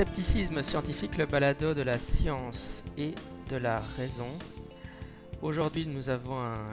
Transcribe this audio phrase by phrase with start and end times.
[0.00, 3.14] Scepticisme scientifique, le balado de la science et
[3.50, 4.30] de la raison.
[5.42, 6.64] Aujourd'hui, nous avons un,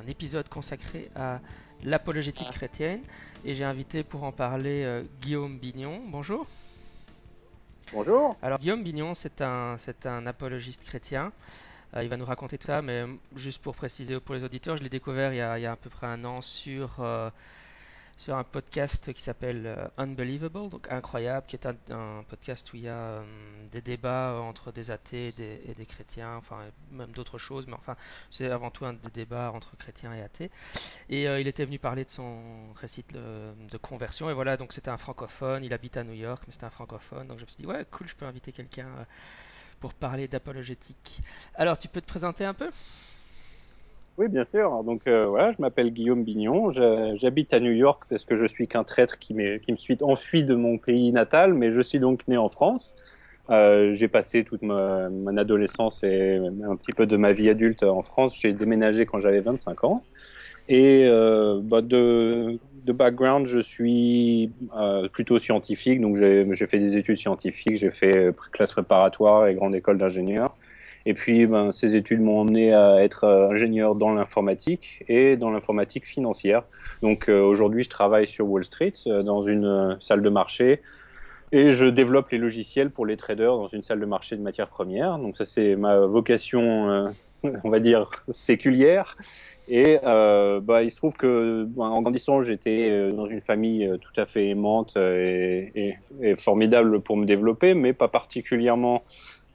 [0.00, 1.40] un épisode consacré à
[1.82, 3.00] l'apologétique chrétienne
[3.44, 6.02] et j'ai invité pour en parler euh, Guillaume Bignon.
[6.06, 6.46] Bonjour.
[7.92, 8.36] Bonjour.
[8.42, 9.76] Alors Guillaume Bignon, c'est un,
[10.26, 11.32] apologiste chrétien.
[11.96, 14.84] Euh, il va nous raconter tout ça, mais juste pour préciser pour les auditeurs, je
[14.84, 17.28] l'ai découvert il y, a, il y a à peu près un an sur euh,
[18.18, 22.82] sur un podcast qui s'appelle euh, Unbelievable, donc incroyable, qui est un, podcast où il
[22.82, 23.22] y a euh,
[23.70, 26.58] des débats entre des athées et des, et des chrétiens, enfin
[26.90, 27.94] même d'autres choses, mais enfin
[28.28, 30.50] c'est avant tout un des débats entre chrétiens et athées.
[31.08, 34.72] Et euh, il était venu parler de son récit de, de conversion, et voilà, donc
[34.72, 37.48] c'était un francophone, il habite à New York, mais c'était un francophone, donc je me
[37.48, 39.04] suis dit ouais cool, je peux inviter quelqu'un euh,
[39.78, 41.20] pour parler d'apologétique.
[41.54, 42.68] Alors tu peux te présenter un peu?
[44.18, 44.82] Oui, bien sûr.
[44.82, 46.72] Donc euh, voilà, je m'appelle Guillaume Bignon.
[46.72, 50.42] J'habite à New York parce que je suis qu'un traître qui, qui me suis enfui
[50.42, 52.96] de mon pays natal, mais je suis donc né en France.
[53.50, 57.84] Euh, j'ai passé toute ma, mon adolescence et un petit peu de ma vie adulte
[57.84, 58.36] en France.
[58.40, 60.02] J'ai déménagé quand j'avais 25 ans.
[60.68, 66.96] Et euh, bah, de, de background, je suis euh, plutôt scientifique, donc j'ai fait des
[66.96, 70.56] études scientifiques, j'ai fait classe préparatoire et grande école d'ingénieur.
[71.08, 75.50] Et puis, ben, ces études m'ont emmené à être euh, ingénieur dans l'informatique et dans
[75.50, 76.64] l'informatique financière.
[77.00, 80.82] Donc euh, aujourd'hui, je travaille sur Wall Street euh, dans une salle de marché
[81.50, 84.68] et je développe les logiciels pour les traders dans une salle de marché de matières
[84.68, 85.16] premières.
[85.16, 87.10] Donc ça, c'est ma vocation,
[87.64, 89.16] on va dire, séculière.
[89.66, 94.26] Et bah, il se trouve que bah, en grandissant, j'étais dans une famille tout à
[94.26, 95.94] fait aimante et,
[96.36, 99.02] formidable pour me développer, mais pas particulièrement.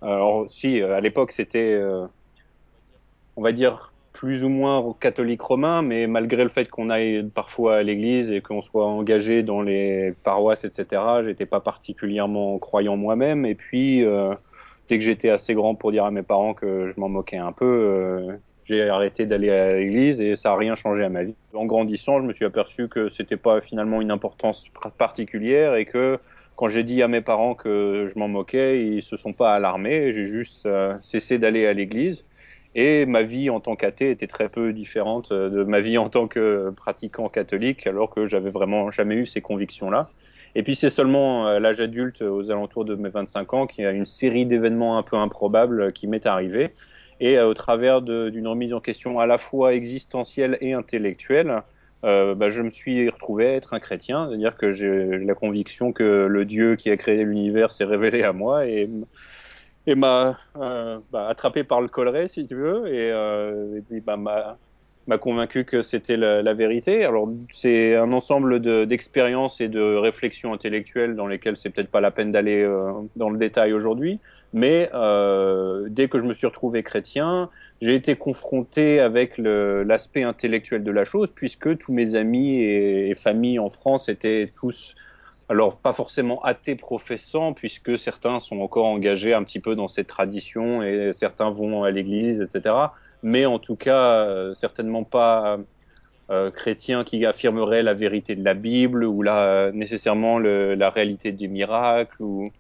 [0.04, 2.06] Alors si, à l'époque, c'était, euh,
[3.38, 7.78] on va dire, plus ou moins catholique romain, mais malgré le fait qu'on aille parfois
[7.78, 13.46] à l'église et qu'on soit engagé dans les paroisses, etc., j'étais pas particulièrement croyant moi-même.
[13.46, 14.34] Et puis, euh,
[14.90, 17.54] dès que j'étais assez grand pour dire à mes parents que je m'en moquais un
[17.54, 18.34] peu, euh,
[18.66, 21.36] j'ai arrêté d'aller à l'église et ça a rien changé à ma vie.
[21.54, 24.66] En grandissant, je me suis aperçu que c'était pas finalement une importance
[24.98, 26.20] particulière et que
[26.56, 30.14] quand j'ai dit à mes parents que je m'en moquais, ils se sont pas alarmés.
[30.14, 32.26] J'ai juste euh, cessé d'aller à l'église.
[32.76, 36.28] Et ma vie en tant qu'athée était très peu différente de ma vie en tant
[36.28, 40.10] que pratiquant catholique, alors que j'avais vraiment jamais eu ces convictions-là.
[40.56, 43.88] Et puis c'est seulement à l'âge adulte, aux alentours de mes 25 ans, qu'il y
[43.88, 46.72] a une série d'événements un peu improbables qui m'est arrivé.
[47.20, 51.64] Et euh, au travers d'une remise en question à la fois existentielle et intellectuelle,
[52.04, 55.94] euh, bah, je me suis retrouvé à être un chrétien, c'est-à-dire que j'ai la conviction
[55.94, 58.90] que le Dieu qui a créé l'univers s'est révélé à moi et
[59.96, 65.18] m'a euh, bah, attrapé par le collet, si tu veux, et, euh, puis bah, m'a
[65.18, 67.06] convaincu que c'était la, vérité.
[67.06, 72.02] Alors c'est un ensemble d'expériences de, et de réflexions intellectuelles dans lesquelles c'est peut-être pas
[72.02, 72.70] la peine d'aller
[73.16, 74.20] dans le détail aujourd'hui,
[74.54, 77.50] mais euh, dès que je me suis retrouvé chrétien,
[77.82, 83.16] j'ai été confronté avec l'aspect intellectuel de la chose, puisque tous mes amis et, et
[83.16, 84.96] familles en France étaient tous
[85.50, 90.08] alors pas forcément athées professants, puisque certains sont encore engagés un petit peu dans cette
[90.08, 92.76] tradition et certains vont à l'église, etc.
[93.24, 95.58] Mais en tout cas, euh, certainement pas
[96.30, 101.48] euh, chrétiens qui affirmeraient la vérité de la Bible ou la, nécessairement la réalité des
[101.48, 102.52] miracles ou,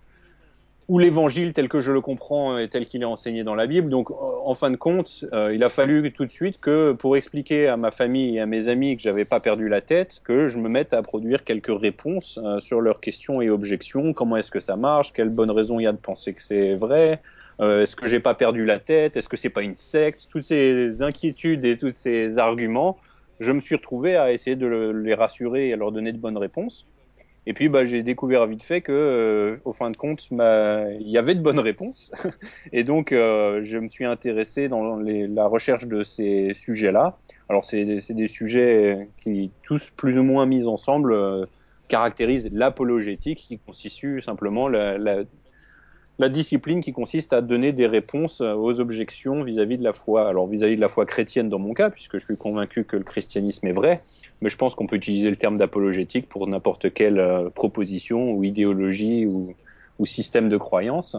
[0.89, 3.89] ou l'évangile tel que je le comprends et tel qu'il est enseigné dans la Bible.
[3.89, 7.67] Donc, en fin de compte, euh, il a fallu tout de suite que, pour expliquer
[7.67, 10.57] à ma famille et à mes amis que j'avais pas perdu la tête, que je
[10.57, 14.13] me mette à produire quelques réponses euh, sur leurs questions et objections.
[14.13, 15.13] Comment est-ce que ça marche?
[15.13, 17.21] Quelle bonne raison il y a de penser que c'est vrai?
[17.59, 19.15] Euh, Est-ce que j'ai pas perdu la tête?
[19.15, 20.27] Est-ce que c'est pas une secte?
[20.29, 22.97] Toutes ces inquiétudes et tous ces arguments,
[23.39, 26.37] je me suis retrouvé à essayer de les rassurer et à leur donner de bonnes
[26.37, 26.87] réponses.
[27.45, 31.09] Et puis bah, j'ai découvert vite fait que, euh, au fin de compte, bah, il
[31.09, 32.11] y avait de bonnes réponses.
[32.71, 37.17] et donc euh, je me suis intéressé dans les, la recherche de ces sujets-là.
[37.49, 41.45] Alors c'est des, sujets qui tous plus ou moins mis ensemble euh,
[41.89, 45.23] caractérisent l'apologétique, qui constitue simplement la, la,
[46.19, 50.29] la, discipline qui consiste à donner des réponses aux objections vis-à-vis -vis de la foi.
[50.29, 52.95] Alors vis-à-vis -vis de la foi chrétienne dans mon cas, puisque je suis convaincu que
[52.95, 54.01] le christianisme est vrai
[54.43, 58.43] mais je pense qu'on peut utiliser le terme d'apologétique pour n'importe quelle euh, proposition ou
[58.43, 59.55] idéologie ou,
[60.05, 61.15] système de croyance.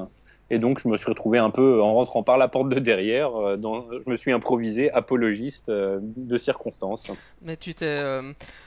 [0.50, 3.35] Et donc, je me suis retrouvé un peu en rentrant par la porte de derrière.
[3.35, 7.11] Euh, je me suis improvisé apologiste euh, de circonstances.
[7.41, 8.21] Mais tu t'es,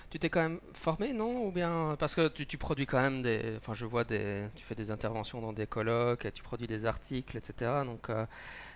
[0.10, 1.46] tu t'es quand même formé, non?
[1.46, 4.74] Ou bien parce que tu, produis quand même des, enfin, je vois des, tu fais
[4.74, 7.84] des interventions dans des colloques, tu produis des articles, etc.
[7.86, 8.08] Donc,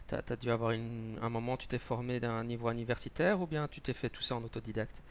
[0.07, 0.74] tu as, dû avoir
[1.24, 4.36] un moment, tu t'es formé d'un niveau universitaire, ou bien tu t'es fait tout ça
[4.36, 5.01] en autodidacte?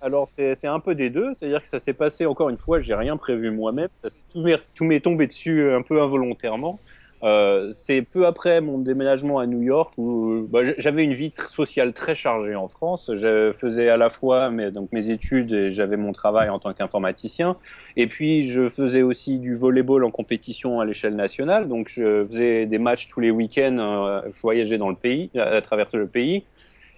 [0.00, 2.94] Alors, c'est un peu des deux, c'est-à-dire que ça s'est passé, encore une fois, j'ai
[2.94, 3.88] rien prévu moi-même,
[4.32, 6.78] tout m'est tombé dessus euh, un peu involontairement.
[7.24, 11.92] Euh, c'est peu après mon déménagement à New York où bah, j'avais une vie sociale
[11.92, 13.10] très chargée en France.
[13.12, 16.72] Je faisais à la fois mes, donc mes études et j'avais mon travail en tant
[16.72, 17.56] qu'informaticien.
[17.96, 21.68] Et puis, je faisais aussi du volleyball en compétition à l'échelle nationale.
[21.68, 25.60] Donc, je faisais des matchs tous les week-ends, euh, je voyageais dans le pays, à
[25.60, 26.44] travers le pays.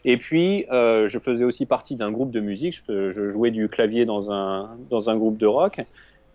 [0.05, 2.83] Et puis, euh, je faisais aussi partie d'un groupe de musique.
[2.89, 5.81] Je, jouais du clavier dans un, dans un groupe de rock.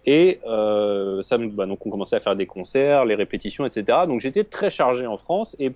[0.06, 4.00] Et euh, ça, bah, donc on commençait à faire des concerts, les répétitions, etc.
[4.08, 5.56] Donc j'étais très chargé en France.
[5.60, 5.74] Et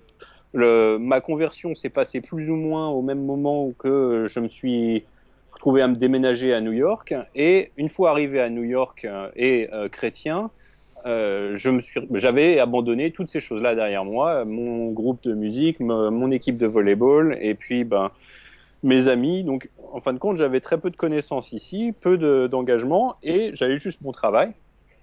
[0.54, 5.04] ma conversion s'est passée plus ou moins au même moment que je me suis
[5.52, 7.14] retrouvé à me déménager à New York.
[7.34, 10.50] Et une fois arrivé à New York euh, et chrétien,
[11.06, 11.56] euh,
[12.14, 17.38] j'avais abandonné toutes ces choses-là derrière moi, mon groupe de musique, mon équipe de volleyball,
[17.40, 18.10] et puis ben
[18.82, 19.44] mes amis.
[19.44, 23.50] Donc, en fin de compte, j'avais très peu de connaissances ici, peu de, d'engagement, et
[23.54, 24.52] j'avais juste mon travail.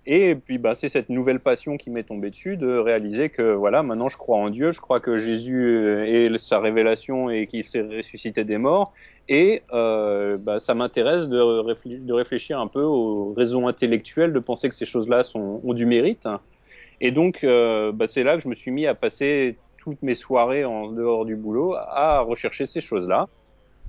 [0.09, 3.83] Et puis, bah, c'est cette nouvelle passion qui m'est tombée dessus de réaliser que voilà,
[3.83, 5.67] maintenant je crois en Dieu, je crois que Jésus
[6.07, 8.93] est sa révélation et qu'il s'est ressuscité des morts.
[9.29, 14.69] Et euh, bah, ça m'intéresse de, de réfléchir un peu aux raisons intellectuelles, de penser
[14.69, 16.27] que ces choses-là ont du mérite.
[17.01, 20.15] Et donc, euh, bah, c'est là que je me suis mis à passer toutes mes
[20.15, 23.27] soirées en dehors du boulot à rechercher ces choses-là.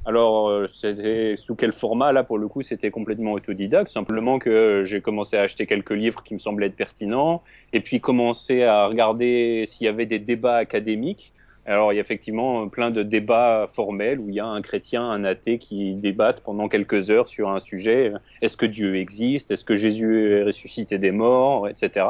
[0.05, 2.13] Alors, euh, c'était sous quel format?
[2.13, 6.23] Là pour le coup C'était complètement autodidacte, simplement que j'ai commencé à acheter quelques livres
[6.23, 7.43] qui me semblaient être pertinents,
[7.73, 11.33] et puis commencer à regarder s'il y avait des débats académiques.
[11.69, 15.03] Alors, il y a effectivement plein de débats formels où il y a un chrétien,
[15.03, 18.15] un athée qui débattent pendant quelques heures sur un sujet.
[18.41, 19.51] Est-ce que Dieu existe?
[19.51, 21.69] Est-ce que Jésus est ressuscité des morts?
[21.69, 22.07] Etc.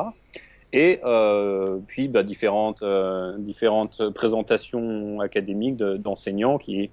[0.73, 6.93] Et euh, puis bah, différentes, euh, différentes présentations académiques d'enseignants qui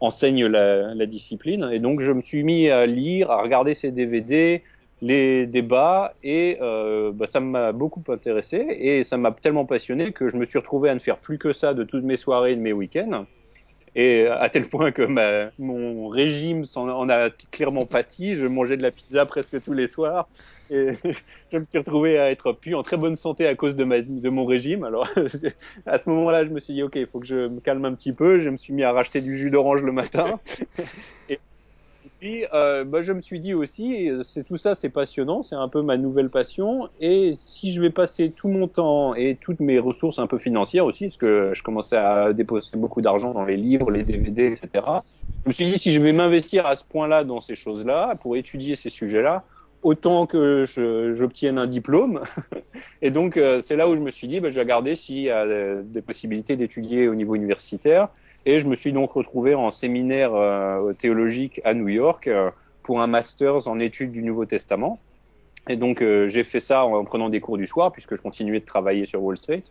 [0.00, 1.68] enseigne la, la, discipline.
[1.70, 4.62] Et donc, je me suis mis à lire, à regarder ces DVD,
[5.00, 10.28] les débats, et euh, bah, ça m'a beaucoup intéressé, et ça m'a tellement passionné que
[10.28, 12.56] je me suis retrouvé à ne faire plus que ça de toutes mes soirées et
[12.56, 13.26] de mes week-ends
[13.98, 18.36] et à tel point que ma, mon régime en, a clairement pâti.
[18.36, 20.28] Je mangeais de la pizza presque tous les soirs
[20.70, 20.92] et
[21.52, 24.00] je me suis retrouvé à être plus en très bonne santé à cause de, ma,
[24.00, 24.84] de mon régime.
[24.84, 25.08] Alors
[25.86, 27.94] à ce moment-là, je me suis dit ok, il faut que je me calme un
[27.94, 28.40] petit peu.
[28.40, 30.38] Je me suis mis à racheter du jus d'orange le matin.
[31.28, 31.40] Et
[32.18, 35.68] puis, euh, bah, je me suis dit aussi, c'est tout ça, c'est passionnant, c'est un
[35.68, 36.88] peu ma nouvelle passion.
[37.00, 40.86] Et si je vais passer tout mon temps et toutes mes ressources un peu financières
[40.86, 44.84] aussi, parce que je commençais à déposer beaucoup d'argent dans les livres, les DVD, etc.
[45.44, 48.36] Je me suis dit, si je vais m'investir à ce point-là dans ces choses-là, pour
[48.36, 49.44] étudier ces sujets-là,
[49.82, 50.64] autant que
[51.14, 52.22] j'obtienne un diplôme.
[53.02, 55.20] et donc, euh, c'est là où je me suis dit, bah, je vais regarder s'il
[55.20, 55.46] y a
[55.82, 58.08] des possibilités d'étudier au niveau universitaire.
[58.48, 62.50] Et je me suis donc retrouvé en séminaire euh, théologique à New York euh,
[62.82, 64.98] pour un master's en études du Nouveau Testament.
[65.68, 68.60] Et donc euh, j'ai fait ça en prenant des cours du soir puisque je continuais
[68.60, 69.64] de travailler sur Wall Street.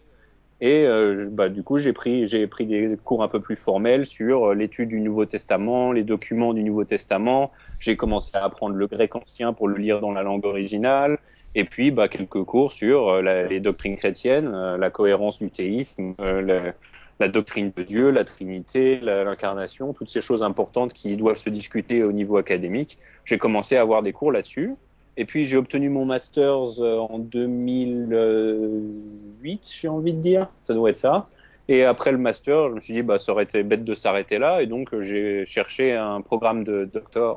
[0.61, 0.85] Et
[1.31, 5.25] bah, du coup j'ai pris des cours un peu plus formels sur l'étude du Nouveau
[5.25, 7.51] Testament, les documents du Nouveau Testament.
[7.79, 11.17] J'ai commencé à apprendre le grec ancien pour le lire dans la langue originale.
[11.55, 16.73] Et puis bah, quelques cours sur les doctrines chrétiennes, la cohérence du théisme, la,
[17.19, 22.03] la doctrine de Dieu, la Trinité, l'incarnation, toutes ces choses importantes qui doivent se discuter
[22.03, 22.97] au niveau académique.
[23.25, 24.73] J'ai commencé à avoir des cours là-dessus.
[25.19, 30.47] Et puis j'ai obtenu mon master's en 2008, j'ai envie de dire.
[30.61, 31.25] Ça doit être ça.
[31.69, 34.37] Et après le master, je me suis dit, bah, ça aurait été bête de s'arrêter
[34.37, 34.61] là.
[34.61, 36.89] Et donc, j'ai cherché un programme de,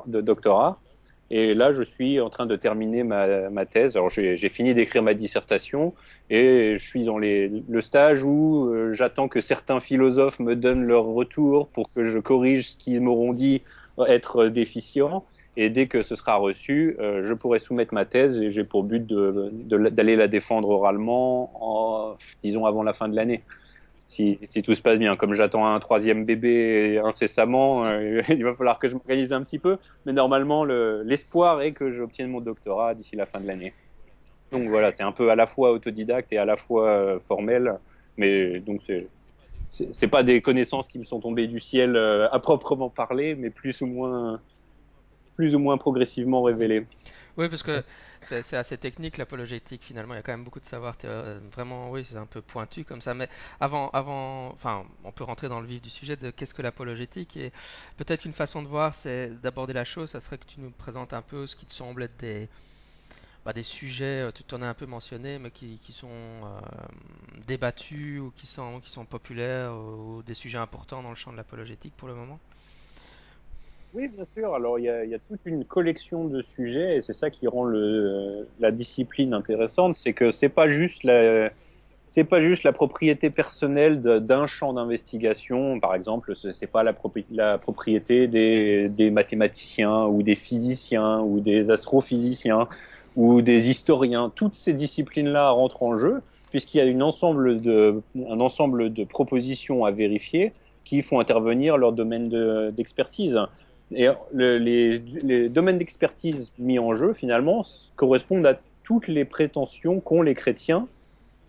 [0.07, 0.79] de doctorat.
[1.33, 3.95] Et là, je suis en train de terminer ma, ma thèse.
[3.95, 5.93] Alors, j'ai fini d'écrire ma dissertation
[6.29, 10.83] et je suis dans les, le stage où euh, j'attends que certains philosophes me donnent
[10.83, 13.61] leur retour pour que je corrige ce qu'ils m'auront dit
[14.09, 15.23] être déficient.
[15.55, 18.83] Et dès que ce sera reçu, euh, je pourrai soumettre ma thèse et j'ai pour
[18.83, 23.43] but d'aller la défendre oralement, en, disons, avant la fin de l'année
[24.11, 25.15] si, tout se passe bien.
[25.15, 29.59] Comme j'attends un troisième bébé incessamment, euh, il va falloir que je m'organise un petit
[29.59, 29.77] peu.
[30.05, 33.73] Mais normalement, l'espoir le, est que j'obtienne mon doctorat d'ici la fin de l'année.
[34.51, 37.79] Donc voilà, c'est un peu à la fois autodidacte et à la fois euh, formel.
[38.17, 38.81] Mais donc
[39.69, 43.49] c'est pas des connaissances qui me sont tombées du ciel euh, à proprement parler, mais
[43.49, 44.41] plus ou moins
[45.35, 46.85] plus ou moins progressivement révélées.
[47.37, 47.83] Oui, parce que
[48.19, 50.13] c'est assez technique l'apologétique finalement.
[50.13, 50.95] Il y a quand même beaucoup de savoir
[51.51, 53.13] vraiment, oui, c'est un peu pointu comme ça.
[53.13, 56.61] Mais avant, avant, enfin, on peut rentrer dans le vif du sujet de qu'est-ce que
[56.61, 57.51] l'apologétique et
[57.97, 60.09] peut-être une façon de voir, c'est d'aborder la chose.
[60.09, 62.49] Ça serait que tu nous présentes un peu ce qui te semble être des
[63.45, 66.59] bah, des sujets, tu t'en as un peu mentionné, mais qui, sont euh,
[67.47, 71.37] débattus ou qui sont, qui sont populaires ou des sujets importants dans le champ de
[71.37, 72.39] l'apologétique pour le moment.
[73.93, 74.53] Oui, bien sûr.
[74.55, 77.65] Alors, il y a, toute une collection de sujets et c'est ça qui rend
[78.59, 79.95] la discipline intéressante.
[79.95, 81.49] C'est que c'est pas juste la,
[82.29, 85.79] pas juste la propriété personnelle d'un champ d'investigation.
[85.81, 91.41] Par exemple, ce- c'est pas la, propri- la propriété des, mathématiciens ou des physiciens ou
[91.41, 92.69] des astrophysiciens
[93.17, 94.31] ou des historiens.
[94.33, 97.59] Toutes ces disciplines-là rentrent en jeu puisqu'il y a un ensemble
[98.93, 100.53] de propositions à vérifier
[100.85, 103.37] qui font intervenir leur domaine de- d'expertise.
[103.93, 110.21] Et le- les, domaines d'expertise mis en jeu, finalement, correspondent à toutes les prétentions qu'ont
[110.21, 110.87] les chrétiens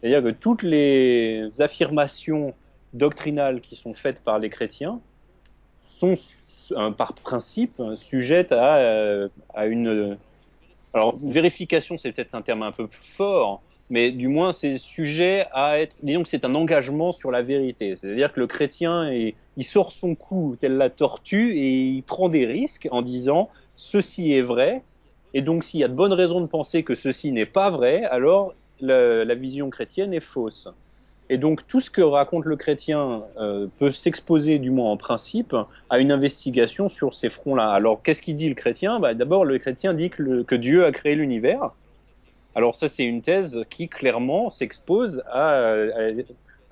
[0.03, 2.55] c'est-à-dire que toutes les affirmations
[2.93, 5.01] doctrinales qui sont faites par les chrétiens
[5.87, 6.17] sont
[6.73, 9.29] euh, par principe sujettes à, euh,
[9.65, 10.19] une...
[10.93, 15.47] Alors, une vérification, c'est peut-être un terme un peu fort, mais du moins, c'est sujet
[15.53, 15.97] à être...
[16.03, 17.95] Disons que c'est un engagement sur la vérité.
[17.95, 22.29] C'est-à-dire que le chrétien, est, il sort son cou tel la tortue et il prend
[22.29, 24.83] des risques en disant «ceci est vrai».
[25.35, 28.05] Et donc, s'il y a de bonnes raisons de penser que ceci n'est pas vrai,
[28.05, 30.69] alors la, vision chrétienne est fausse.
[31.31, 35.57] Et donc tout ce que raconte le chrétien euh, peut s'exposer, du moins en principe,
[35.89, 37.71] à une investigation sur ces fronts-là.
[37.71, 39.01] Alors qu'est-ce qu'il dit le chrétien?
[39.01, 41.71] Bah, D'abord, le chrétien dit que, Dieu a créé l'univers.
[42.55, 45.75] Alors ça, c'est une thèse qui clairement s'expose à,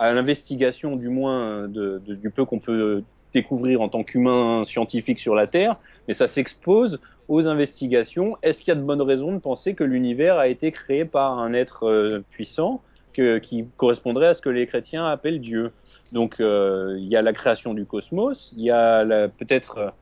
[0.00, 5.46] à l'investigation, du moins du peu qu'on peut découvrir en tant qu'humain scientifique sur la
[5.46, 5.78] Terre,
[6.08, 8.36] mais ça s'expose aux investigations.
[8.42, 11.38] Est-ce qu'il y a de bonnes raisons de penser que l'univers a été créé par
[11.38, 15.72] un être euh, puissant qui correspondrait à ce que les chrétiens appellent Dieu?
[16.12, 19.92] Donc euh, il y a la création du cosmos, il y a peut-être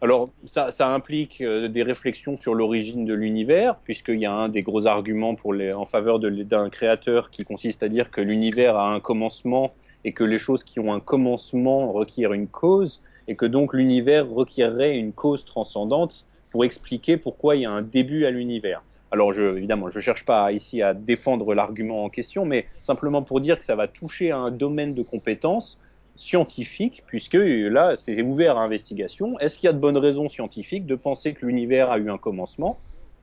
[0.00, 4.48] alors, ça, ça implique euh, des réflexions sur l'origine de l'univers, puisqu'il y a un
[4.48, 8.76] des gros arguments pour les, en faveur d'un créateur qui consiste à dire que l'univers
[8.76, 9.72] a un commencement
[10.04, 14.28] et que les choses qui ont un commencement requièrent une cause, et que donc l'univers
[14.28, 18.82] requierrait une cause transcendante pour expliquer pourquoi il y a un début à l'univers.
[19.10, 23.22] Alors, je, évidemment, je ne cherche pas ici à défendre l'argument en question, mais simplement
[23.22, 25.82] pour dire que ça va toucher à un domaine de compétences
[26.18, 29.38] scientifique, puisque là, c'est ouvert à investigation.
[29.38, 32.18] Est-ce qu'il y a de bonnes raisons scientifiques de penser que l'univers a eu un
[32.18, 32.76] commencement,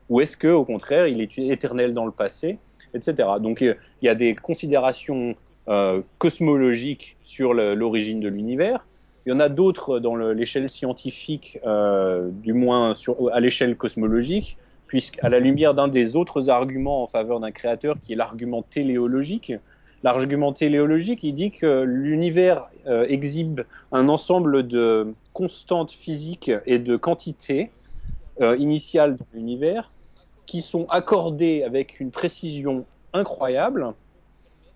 [0.10, 2.58] ou est-ce que, au contraire, il est éternel dans le passé,
[2.94, 3.28] etc.
[3.42, 5.36] Donc, il y a des considérations
[5.68, 8.88] euh, cosmologiques sur l'origine de l'univers.
[9.26, 14.58] Il y en a d'autres dans l'échelle scientifique, euh, du moins sur, à l'échelle cosmologique,
[14.88, 19.52] puisqu'à la lumière d'un des autres arguments en faveur d'un créateur, qui est l'argument téléologique,
[20.06, 26.96] l'argument téléologique, il dit que l'univers euh, exhibe un ensemble de constantes physiques et de
[26.96, 27.72] quantités
[28.40, 29.90] euh, initiales dans l'univers
[30.46, 33.94] qui sont accordées avec une précision incroyable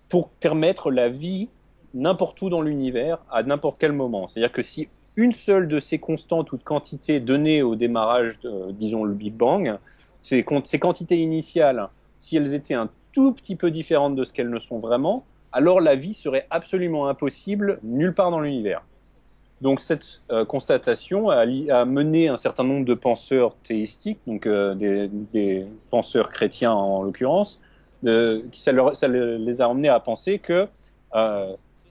[0.08, 1.48] pour permettre la vie
[1.94, 4.26] n'importe où dans l'univers à n'importe quel moment.
[4.26, 8.72] C'est-à-dire que si une seule de ces constantes ou de quantités données au démarrage, de,
[8.72, 9.78] disons, le Big Bang,
[10.22, 14.50] ces, ces quantités initiales, si elles étaient un tout petit peu différentes de ce qu'elles
[14.50, 18.82] ne sont vraiment, alors la vie serait absolument impossible nulle part dans l'univers.
[19.60, 24.74] Donc cette euh, constatation a, a, mené un certain nombre de penseurs théistiques, donc euh,
[24.74, 27.60] des, penseurs chrétiens en l'occurrence,
[28.06, 30.66] euh, ça, ça, les a emmenés à penser que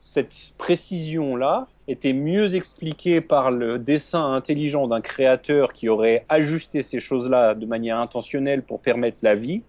[0.00, 7.00] cette précision-là était mieux expliquée par le dessin intelligent d'un créateur qui aurait ajusté ces
[7.00, 9.62] choses-là de manière intentionnelle pour permettre la vie,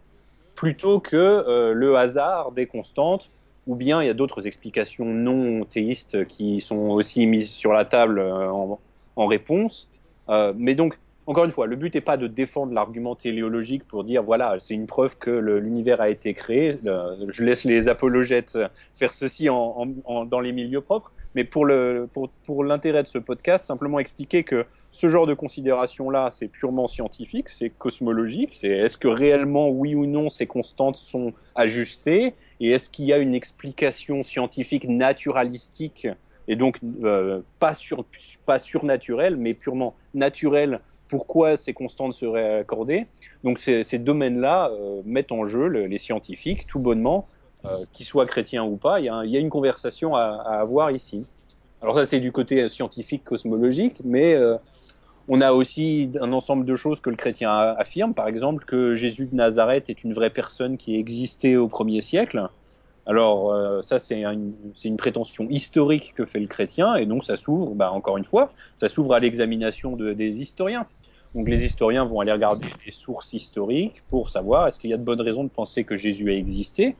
[0.62, 3.32] plutôt que euh, le hasard des constantes
[3.66, 7.84] ou bien il y a d'autres explications non théistes qui sont aussi mises sur la
[7.84, 8.80] table en,
[9.16, 9.90] en réponse.
[10.30, 11.00] Euh, mais donc,
[11.32, 14.74] encore une fois, le but n'est pas de défendre l'argument téléologique pour dire voilà, c'est
[14.74, 16.76] une preuve que l'univers a été créé.
[16.86, 18.58] Euh, je laisse les apologètes
[18.96, 19.86] faire ceci en,
[20.26, 21.14] dans les milieux propres.
[21.34, 26.32] Mais pour l'intérêt pour, pour de ce podcast, simplement expliquer que ce genre de considération-là,
[26.34, 28.54] c'est purement scientifique, c'est cosmologique.
[28.54, 33.14] C'est est-ce que réellement, oui ou non, ces constantes sont ajustées et est-ce qu'il y
[33.14, 36.10] a une explication scientifique naturalistique
[36.50, 38.04] et donc euh, pas, sur,
[38.46, 40.82] pas surnaturelle, mais purement naturelle
[41.12, 43.06] pourquoi ces constantes seraient accordées.
[43.44, 47.28] Donc ces, domaines-là euh, mettent en jeu le, les scientifiques, tout bonnement,
[47.66, 49.02] euh, qu'ils soient chrétiens ou pas.
[49.02, 50.30] Il y a, une conversation à,
[50.66, 51.26] avoir ici.
[51.82, 54.56] Alors ça, c'est du côté scientifique, cosmologique, mais euh,
[55.28, 58.14] on a aussi un ensemble de choses que le chrétien affirme.
[58.14, 62.48] Par exemple, que Jésus de Nazareth est une vraie personne qui existait au premier siècle.
[63.06, 67.74] Alors euh, ça, c'est une, prétention historique que fait le chrétien, et donc ça s'ouvre,
[67.74, 70.86] bah, encore une fois, ça s'ouvre à l'examination de, des historiens.
[71.34, 74.98] Donc les historiens vont aller regarder les sources historiques pour savoir est-ce qu'il y a
[74.98, 76.96] de bonnes raisons de penser que Jésus a existé.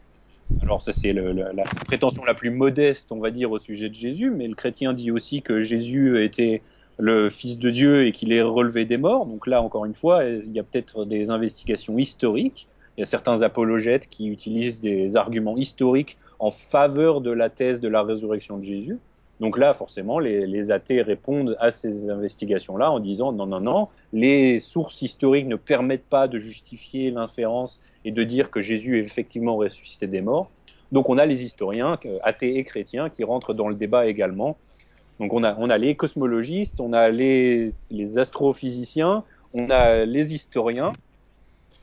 [0.62, 4.32] Alors ça c'est la prétention la plus modeste, on va dire, au sujet de Jésus,
[4.32, 6.62] mais le chrétien dit aussi que Jésus était
[6.98, 9.26] le Fils de Dieu et qu'il est relevé des morts.
[9.26, 12.68] Donc là, encore une fois, il y a peut-être des investigations historiques.
[12.98, 17.80] Il y a certains apologètes qui utilisent des arguments historiques en faveur de la thèse
[17.80, 19.00] de la résurrection de Jésus.
[19.42, 24.60] Donc là, forcément, les, athées répondent à ces investigations-là en disant non, non, non, les
[24.60, 29.56] sources historiques ne permettent pas de justifier l'inférence et de dire que Jésus est effectivement
[29.58, 30.52] ressuscité des morts.
[30.92, 34.58] Donc on a les historiens, athées et chrétiens, qui rentrent dans le débat également.
[35.20, 40.34] Donc on a, on a les cosmologistes, on a les, les astrophysiciens, on a les
[40.34, 40.94] historiens,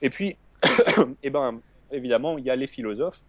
[0.03, 0.37] et puis,
[1.23, 1.61] eh ben,
[1.91, 3.23] évidemment, il y a les philosophes.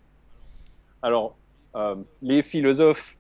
[1.02, 1.38] Alors,
[1.76, 3.18] euh, les philosophes,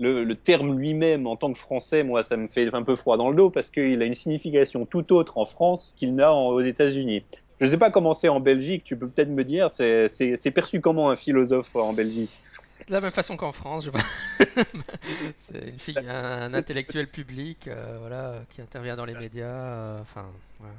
[0.00, 3.18] le, le terme lui-même, en tant que français, moi, ça me fait un peu froid
[3.18, 6.60] dans le dos parce qu'il a une signification tout autre en France qu'il n'a aux
[6.60, 7.22] États-Unis.
[7.60, 10.80] Je ne sais pas comment c'est en Belgique, tu peux peut-être me dire, c'est perçu
[10.80, 12.30] comment un philosophe en Belgique?
[12.88, 13.90] De la même façon qu'en France, je
[15.36, 20.24] c'est une fille, un, intellectuel public, euh, voilà, qui intervient dans les médias, euh, enfin,
[20.58, 20.74] voilà.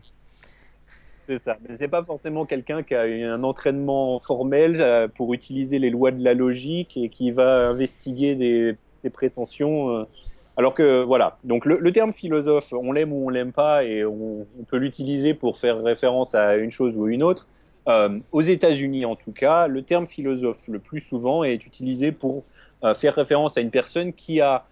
[1.27, 1.57] C'est ça.
[1.69, 5.91] Mais c'est pas forcément quelqu'un qui a eu un entraînement formel euh, pour utiliser les
[5.91, 9.89] lois de la logique et qui va investiguer des, des prétentions.
[9.98, 10.03] euh.
[10.58, 11.38] Alors que voilà.
[11.43, 15.58] Donc le, terme philosophe, on l'aime ou on l'aime pas et on, peut l'utiliser pour
[15.58, 17.48] faire référence à une chose ou une autre.
[17.88, 22.43] Euh, aux États-Unis, en tout cas, le terme philosophe le plus souvent est utilisé pour
[22.84, 24.65] euh, faire référence à une personne qui a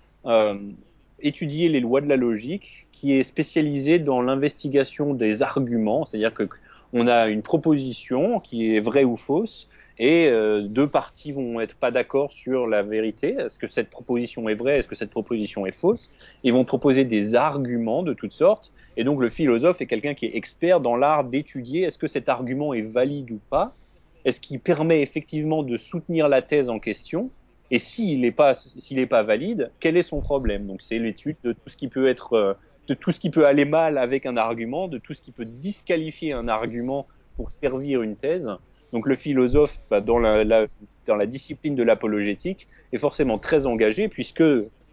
[1.22, 6.48] étudié les lois de la logique, qui est spécialisée dans l'investigation des arguments, c'est-à-dire que
[6.94, 11.76] on a une proposition qui est vraie ou fausse, et euh, deux parties vont être
[11.76, 13.36] pas d'accord sur la vérité.
[13.38, 14.80] Est-ce que cette proposition est vraie?
[14.80, 16.10] Est-ce que cette proposition est fausse?
[16.44, 18.72] Ils vont proposer des arguments de toutes sortes.
[18.96, 22.30] Et donc le philosophe est quelqu'un qui est expert dans l'art d'étudier est-ce que cet
[22.30, 23.76] argument est valide ou pas?
[24.24, 27.30] Est-ce qu'il permet effectivement de soutenir la thèse en question?
[27.70, 30.66] Et s'il n'est pas, s'il n'est pas valide, quel est son problème?
[30.66, 32.54] Donc c'est l'étude de tout ce qui peut être, euh,
[32.88, 35.46] de tout ce qui peut aller mal avec un argument, de tout ce qui peut
[35.46, 38.50] disqualifier un argument pour servir une thèse.
[38.94, 44.44] Donc le philosophe, bah, dans, la, discipline de l'apologétique, est forcément très engagé puisque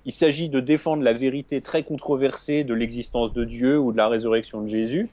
[0.05, 4.09] il s'agit de défendre la vérité très controversée de l'existence de Dieu ou de la
[4.09, 5.09] résurrection de Jésus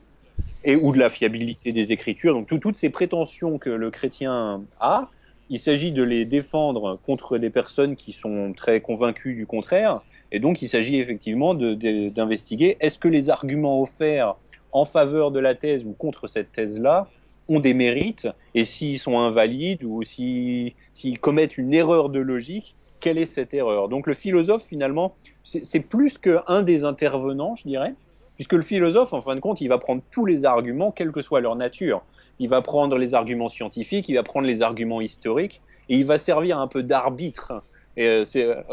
[0.64, 2.34] et ou de la fiabilité des Écritures.
[2.34, 5.10] Donc tout, toutes ces prétentions que le chrétien a,
[5.50, 10.00] il s'agit de les défendre contre des personnes qui sont très convaincues du contraire.
[10.32, 14.36] Et donc il s'agit effectivement d'investiguer est-ce que les arguments offerts
[14.72, 17.08] en faveur de la thèse ou contre cette thèse-là
[17.48, 20.74] ont des mérites et s'ils sont invalides ou s'ils
[21.20, 23.88] commettent une erreur de logique, quelle est cette erreur?
[23.88, 27.94] Donc le philosophe, finalement, c'est plus qu'un des intervenants, je dirais,
[28.36, 31.22] puisque le philosophe, en fin de compte, il va prendre tous les arguments, quelle que
[31.22, 32.02] soit leur nature.
[32.38, 36.18] Il va prendre les arguments scientifiques, il va prendre les arguments historiques, et il va
[36.18, 37.62] servir un peu d'arbitre.
[37.96, 38.24] Et euh,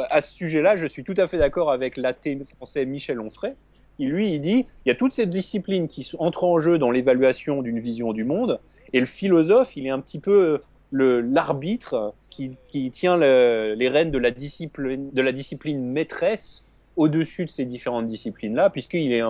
[0.09, 3.53] à ce sujet-là, je suis tout à fait d'accord avec l'athée français Michel Onfray,
[4.01, 6.89] qui lui, il dit, il y a toutes ces disciplines qui entrent en jeu dans
[6.89, 8.59] l'évaluation d'une vision du monde,
[8.93, 10.59] et le philosophe, il est un petit peu
[10.91, 16.63] l'arbitre qui, qui, tient le, les rênes de la discipline, de la discipline maîtresse
[16.95, 19.21] au-dessus de ces différentes disciplines-là, puisqu'il est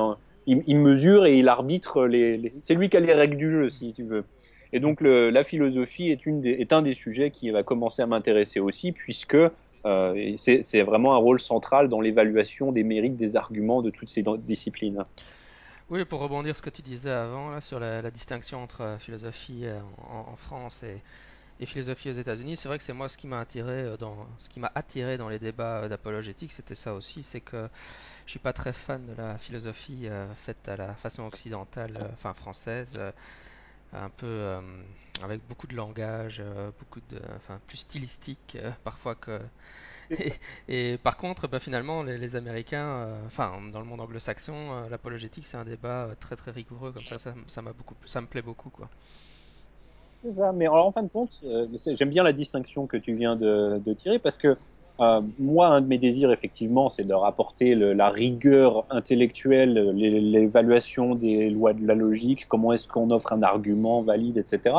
[0.48, 3.70] il, il, mesure et il arbitre les, c'est lui qui a les règles du jeu,
[3.70, 4.24] si tu veux.
[4.72, 8.62] Et donc la philosophie est, une est un des sujets qui va commencer à m'intéresser
[8.62, 9.36] aussi, puisque
[9.86, 14.24] euh, c'est vraiment un rôle central dans l'évaluation des mérites, des arguments de toutes ces
[14.40, 15.06] disciplines.
[15.90, 19.66] Oui, pour rebondir sur ce que tu disais avant sur la, distinction entre philosophie
[20.10, 21.02] en, en France et,
[21.66, 23.46] philosophie aux États-Unis, c'est vrai que c'est moi ce qui m'a
[24.74, 27.70] attiré dans les débats d'apologétique, c'était ça aussi, c'est que
[28.26, 32.08] je suis pas très fan de la philosophie euh, faite à la façon occidentale, euh,
[32.14, 33.12] enfin française, euh,
[33.94, 34.60] un peu
[35.24, 36.42] avec beaucoup de langage,
[36.80, 39.40] beaucoup de, enfin plus stylistique parfois que
[40.12, 40.34] et,
[40.68, 44.90] et, par contre, bah, finalement, les, les Américains, euh, enfin, dans le monde anglo-saxon, euh,
[44.90, 48.22] l'apologétique, c'est un débat euh, très très rigoureux, comme ça, ça, ça m'a beaucoup, ça
[48.22, 48.90] me plaît beaucoup, quoi.
[50.36, 53.36] Ça, mais alors, en fin de compte, euh, j'aime bien la distinction que tu viens
[53.36, 54.56] de, de tirer parce que
[55.02, 61.50] euh, moi, un de mes désirs, effectivement, c'est de rapporter la rigueur intellectuelle, l'évaluation des
[61.50, 64.76] lois de la logique, comment est-ce qu'on offre un argument valide, etc.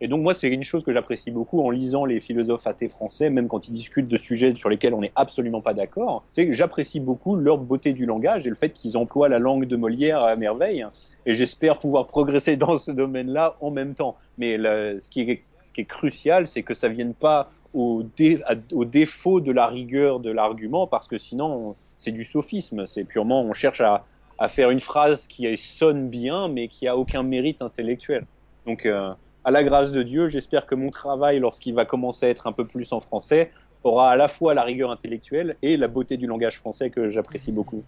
[0.00, 3.30] Et donc moi, c'est une chose que j'apprécie beaucoup en lisant les philosophes athées français,
[3.30, 6.24] même quand ils discutent de sujets sur lesquels on n'est absolument pas d'accord.
[6.32, 9.66] C'est que j'apprécie beaucoup leur beauté du langage et le fait qu'ils emploient la langue
[9.66, 10.86] de Molière à merveille.
[11.24, 14.16] Et j'espère pouvoir progresser dans ce domaine-là en même temps.
[14.38, 19.40] Mais ce, qui est, ce qui est crucial, c'est que ça vienne pas au, défaut
[19.40, 22.86] de la rigueur de l'argument, parce que sinon, c'est du sophisme.
[22.86, 24.04] C'est purement, on cherche à,
[24.48, 28.26] faire une phrase qui sonne bien, mais qui a aucun mérite intellectuel.
[28.66, 29.12] Donc, euh,
[29.44, 32.52] à la grâce de Dieu, j'espère que mon travail, lorsqu'il va commencer à être un
[32.52, 33.52] peu plus en français,
[33.84, 37.52] aura à la fois la rigueur intellectuelle et la beauté du langage français que j'apprécie
[37.52, 37.84] beaucoup.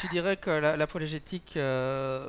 [0.00, 2.28] tu dirais que l'apologétique, euh,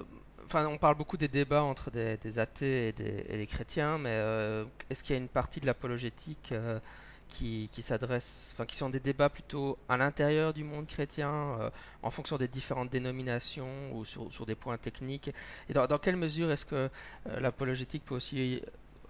[0.55, 5.15] on parle beaucoup des débats entre des, athées et des, chrétiens, mais euh, est-ce qu'il
[5.15, 6.79] y a une partie de l'apologétique euh,
[7.27, 11.69] qui, s'adresse, enfin, qui sont des débats plutôt à l'intérieur du monde chrétien, euh,
[12.03, 15.31] en fonction des différentes dénominations ou sur, des points techniques?
[15.69, 16.89] Et dans, quelle mesure est-ce que
[17.25, 18.61] l'apologétique peut aussi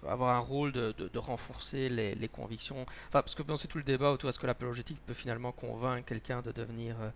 [0.08, 2.82] avoir un rôle de, renforcer les, convictions?
[3.08, 6.04] Enfin, parce que bon, c'est tout le débat autour est-ce que l'apologétique peut finalement convaincre
[6.06, 7.10] quelqu'un de devenir euh,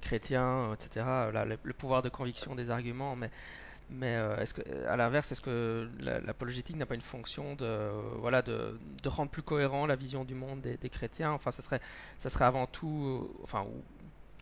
[0.00, 1.30] chrétien, etc.
[1.32, 4.44] Là, le, pouvoir de conviction des arguments, mais, euh,
[4.88, 9.30] à l'inverse, est-ce que la- l'apologétique n'a pas une fonction de, euh, voilà, de, rendre
[9.30, 11.32] plus cohérent la vision du monde des, chrétiens?
[11.32, 11.80] Enfin, ça serait,
[12.18, 13.66] ça serait avant tout, euh, enfin,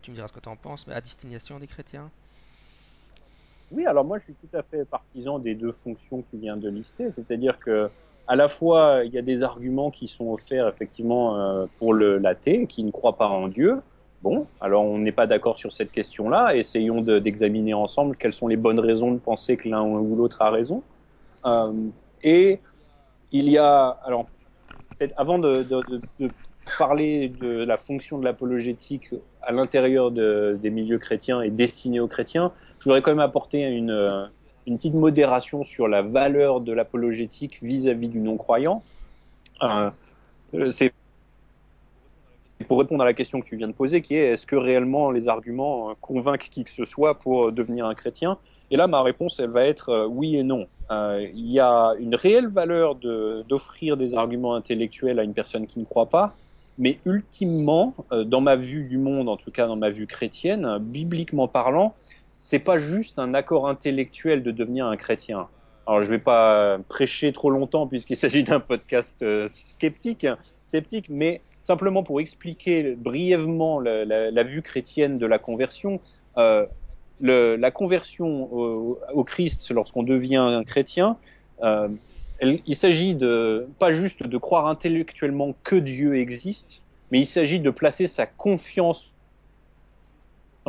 [0.02, 2.10] tu me diras ce que tu en penses, mais à destination des chrétiens?
[3.70, 6.56] Oui, alors moi je suis tout à fait partisan des deux fonctions que tu viens
[6.56, 7.90] de lister, c'est-à-dire que
[8.26, 12.18] à la fois il y a des arguments qui sont offerts effectivement euh, pour le
[12.18, 13.80] l'athée qui ne croit pas en Dieu.
[14.22, 18.48] Bon, alors on n'est pas d'accord sur cette question-là, essayons de- d'examiner ensemble quelles sont
[18.48, 20.82] les bonnes raisons de penser que l'un ou l'autre a raison.
[21.44, 21.72] Euh,
[22.22, 22.60] et
[23.30, 24.26] il y a, alors
[24.98, 25.64] peut-être avant de,
[26.78, 32.08] parler de la fonction de l'apologétique à l'intérieur de, des milieux chrétiens et destinée aux
[32.08, 34.26] chrétiens, je voudrais quand même apporter une, euh,
[34.66, 38.82] une petite modération sur la valeur de l'apologétique vis-à-vis du non-croyant.
[39.62, 39.90] Euh,
[40.70, 40.92] c'est
[42.66, 45.10] pour répondre à la question que tu viens de poser, qui est est-ce que réellement
[45.10, 48.38] les arguments convainquent qui que ce soit pour devenir un chrétien?
[48.70, 50.66] Et là, ma réponse, elle va être euh, oui et non.
[50.90, 55.78] Euh, il y a une réelle valeur d'offrir des arguments intellectuels à une personne qui
[55.78, 56.36] ne croit pas,
[56.76, 60.78] mais ultimement, euh, dans ma vue du monde, en tout cas dans ma vue chrétienne,
[60.80, 61.94] bibliquement parlant,
[62.38, 65.48] c'est pas juste un accord intellectuel de devenir un chrétien.
[65.86, 70.26] Alors, je vais pas prêcher trop longtemps puisqu'il s'agit d'un podcast euh, sceptique,
[70.62, 76.00] sceptique, mais simplement pour expliquer brièvement la, vue chrétienne de la conversion.
[76.36, 76.66] Euh,
[77.20, 81.16] la conversion au, Christ lorsqu'on devient un chrétien,
[81.62, 81.88] euh,
[82.40, 87.70] il s'agit de pas juste de croire intellectuellement que Dieu existe, mais il s'agit de
[87.70, 89.10] placer sa confiance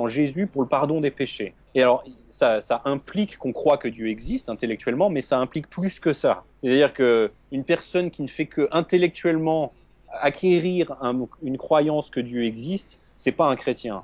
[0.07, 1.53] Jésus pour le pardon des péchés.
[1.75, 6.13] Et alors, ça, implique qu'on croit que Dieu existe intellectuellement, mais ça implique plus que
[6.13, 6.43] ça.
[6.61, 9.73] C'est-à-dire qu'une personne qui ne fait que intellectuellement
[10.11, 14.03] acquérir un, une croyance que Dieu existe, c'est pas un chrétien.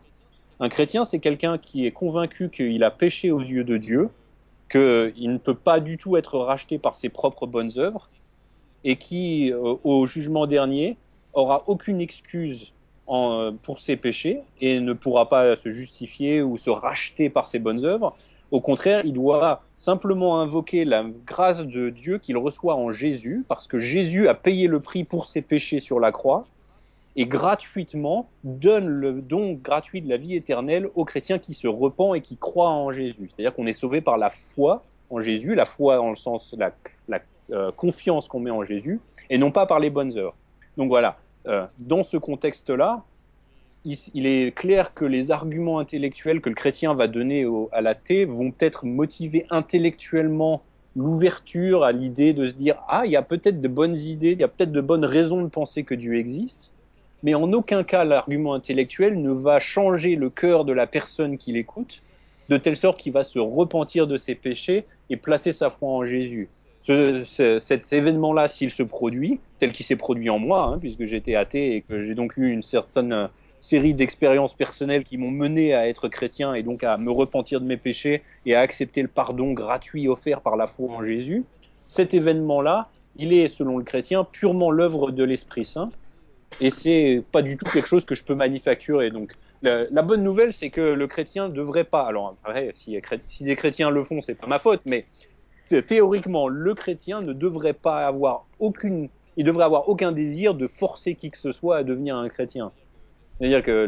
[0.59, 4.09] Un chrétien, c'est quelqu'un qui est convaincu qu'il a péché aux yeux de Dieu,
[4.69, 8.09] qu'il ne peut pas du tout être racheté par ses propres bonnes œuvres,
[8.83, 10.95] et qui, euh, au jugement dernier,
[11.33, 12.71] aura aucune excuse
[13.07, 17.59] en, pour ses péchés et ne pourra pas se justifier ou se racheter par ses
[17.59, 18.15] bonnes œuvres.
[18.51, 23.67] Au contraire, il doit simplement invoquer la grâce de Dieu qu'il reçoit en Jésus, parce
[23.67, 26.45] que Jésus a payé le prix pour ses péchés sur la croix,
[27.15, 32.15] et gratuitement donne le don gratuit de la vie éternelle aux chrétiens qui se repent
[32.15, 33.29] et qui croient en Jésus.
[33.29, 36.71] C'est-à-dire qu'on est sauvé par la foi en Jésus, la foi dans le sens la,
[37.07, 37.19] la
[37.51, 40.35] euh, confiance qu'on met en Jésus, et non pas par les bonnes œuvres.
[40.77, 41.24] Donc voilà, euh,
[41.79, 43.03] dans ce contexte-là,
[43.83, 48.51] il, est clair que les arguments intellectuels que le chrétien va donner à l'athée vont
[48.51, 50.63] peut-être motiver intellectuellement
[50.95, 54.39] l'ouverture à l'idée de se dire ah il y a peut-être de bonnes idées, il
[54.39, 56.71] y a peut-être de bonnes raisons de penser que Dieu existe,
[57.21, 61.51] mais en aucun cas l'argument intellectuel ne va changer le cœur de la personne qui
[61.51, 62.01] l'écoute,
[62.49, 66.05] de telle sorte qu'il va se repentir de ses péchés et placer sa foi en
[66.05, 66.49] Jésus.
[66.85, 71.05] Ce, ce, cet événement-là, s'il se produit, tel qu'il s'est produit en moi, hein, puisque
[71.05, 73.27] j'étais athée et que j'ai donc eu une certaine
[73.59, 77.65] série d'expériences personnelles qui m'ont mené à être chrétien et donc à me repentir de
[77.65, 81.43] mes péchés et à accepter le pardon gratuit offert par la foi en Jésus,
[81.87, 82.83] cet événement-là,
[83.15, 85.89] il est, selon le chrétien, purement l'œuvre de l'Esprit Saint
[86.61, 89.09] et c'est pas du tout quelque chose que je peux manufacturer.
[89.09, 92.03] Donc la, bonne nouvelle, c'est que le chrétien ne devrait pas.
[92.03, 92.35] Alors
[92.73, 95.05] si, si des chrétiens le font, c'est pas ma faute, mais
[95.87, 101.15] théoriquement, le chrétien ne devrait pas avoir aucune, il devrait avoir aucun désir de forcer
[101.15, 102.71] qui que ce soit à devenir un chrétien.
[103.37, 103.87] C'est-à-dire que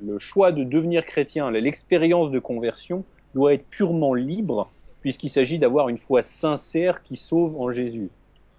[0.00, 4.70] le, choix de devenir chrétien, l'expérience de conversion doit être purement libre,
[5.02, 8.08] puisqu'il s'agit d'avoir une foi sincère qui sauve en Jésus.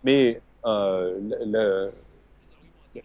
[0.03, 1.91] Mais euh, le,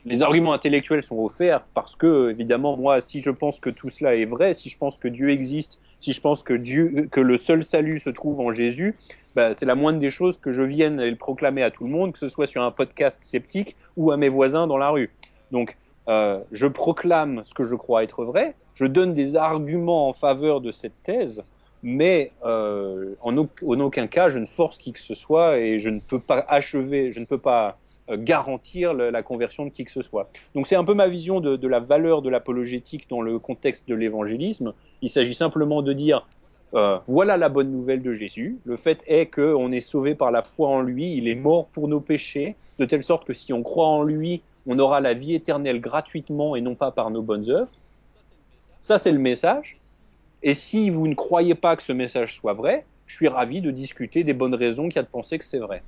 [0.04, 4.16] les arguments intellectuels sont offerts parce que, évidemment, moi, si je pense que tout cela
[4.16, 7.38] est vrai, si je pense que Dieu existe, si je pense que Dieu, que le
[7.38, 8.96] seul salut se trouve en Jésus,
[9.34, 12.12] bah, c'est la moindre des choses que je vienne le proclamer à tout le monde,
[12.12, 15.10] que ce soit sur un podcast sceptique ou à mes voisins dans la rue.
[15.52, 15.76] Donc,
[16.08, 20.60] euh, je proclame ce que je crois être vrai, je donne des arguments en faveur
[20.60, 21.42] de cette thèse,
[21.82, 25.90] mais euh, en, en, aucun cas, je ne force qui que ce soit et je
[25.90, 27.78] ne peux pas achever, je ne peux pas
[28.10, 30.30] garantir la conversion de qui que ce soit.
[30.54, 33.88] Donc c'est un peu ma vision de, de la valeur de l'apologétique dans le contexte
[33.88, 34.74] de l'évangélisme.
[35.02, 36.26] Il s'agit simplement de dire
[36.74, 38.58] euh, voilà la bonne nouvelle de Jésus.
[38.64, 41.16] Le fait est qu'on est sauvé par la foi en lui.
[41.16, 44.42] Il est mort pour nos péchés, de telle sorte que si on croit en lui,
[44.66, 47.70] on aura la vie éternelle gratuitement et non pas par nos bonnes œuvres.
[48.80, 49.76] Ça, c'est le message.
[50.42, 53.70] Et si vous ne croyez pas que ce message soit vrai, je suis ravi de
[53.70, 55.82] discuter des bonnes raisons qu'il y a de penser que c'est vrai.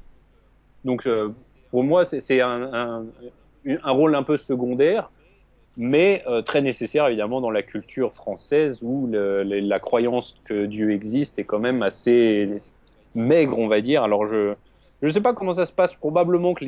[0.85, 1.29] Donc, euh,
[1.71, 3.05] pour moi, c'est un,
[3.85, 5.11] rôle un peu secondaire
[5.77, 11.39] mais euh, très nécessaire évidemment dans la culture française où la croyance que Dieu existe
[11.39, 12.61] est quand même assez
[13.15, 14.03] maigre, on va dire.
[14.03, 14.55] Alors je
[15.03, 15.95] ne sais pas comment ça se passe.
[15.95, 16.65] Probablement que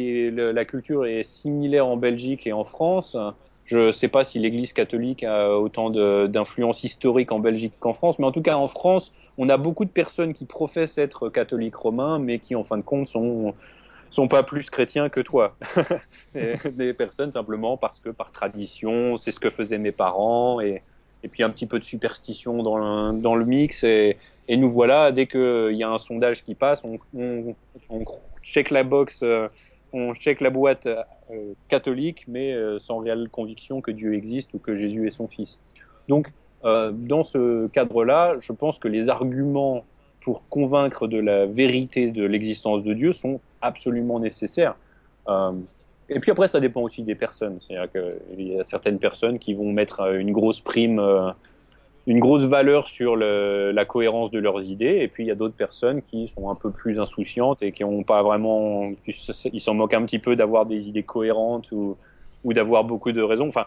[0.53, 3.17] la culture est similaire en Belgique et en France.
[3.65, 8.19] Je ne sais pas si l'Église catholique a autant d'influence historique en Belgique qu'en France,
[8.19, 11.77] mais en tout cas en France, on a beaucoup de personnes qui professent être catholiques
[11.77, 13.55] romains, mais qui en fin de compte sont
[14.11, 15.57] sont pas plus chrétiens que toi.
[16.35, 20.83] des personnes simplement parce que par tradition, c'est ce que faisaient mes parents et,
[21.23, 24.17] et puis un petit peu de superstition dans le, dans le mix et,
[24.49, 26.99] et nous voilà dès qu'il y a un sondage qui passe, on,
[27.89, 28.05] on,
[28.43, 29.49] check la box, euh,
[29.93, 31.05] on check la boîte euh,
[31.69, 35.59] catholique, mais euh, sans réelle conviction que Dieu existe ou que Jésus est son fils.
[36.09, 39.83] Donc dans ce cadre-là, je pense que les arguments
[40.21, 44.77] pour convaincre de la vérité de l'existence de Dieu sont absolument nécessaires.
[45.29, 45.53] Euh,
[46.09, 47.59] et puis après, ça dépend aussi des personnes.
[47.67, 51.31] C'est-à-dire qu'il y a certaines personnes qui vont mettre une grosse prime, euh,
[52.07, 55.55] une grosse valeur sur la cohérence de leurs idées, et puis il y a d'autres
[55.55, 59.95] personnes qui sont un peu plus insouciantes et qui n'ont pas vraiment, ils s'en moquent
[59.95, 61.97] un petit peu d'avoir des idées cohérentes ou,
[62.43, 63.49] ou d'avoir beaucoup de raisons.
[63.49, 63.67] Enfin,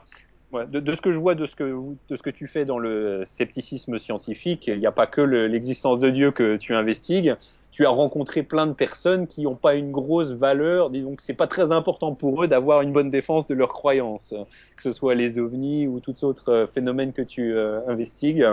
[0.54, 1.64] De, ce que je vois de ce que,
[2.10, 6.00] de ce que tu fais dans le scepticisme scientifique, il n'y a pas que l'existence
[6.00, 7.36] de Dieu que tu investigues.
[7.72, 11.48] Tu as rencontré plein de personnes qui n'ont pas une grosse valeur, donc c'est pas
[11.48, 14.36] très important pour eux d'avoir une bonne défense de leurs croyances,
[14.76, 18.48] que ce soit les ovnis ou tous autres phénomènes que tu euh, investigues.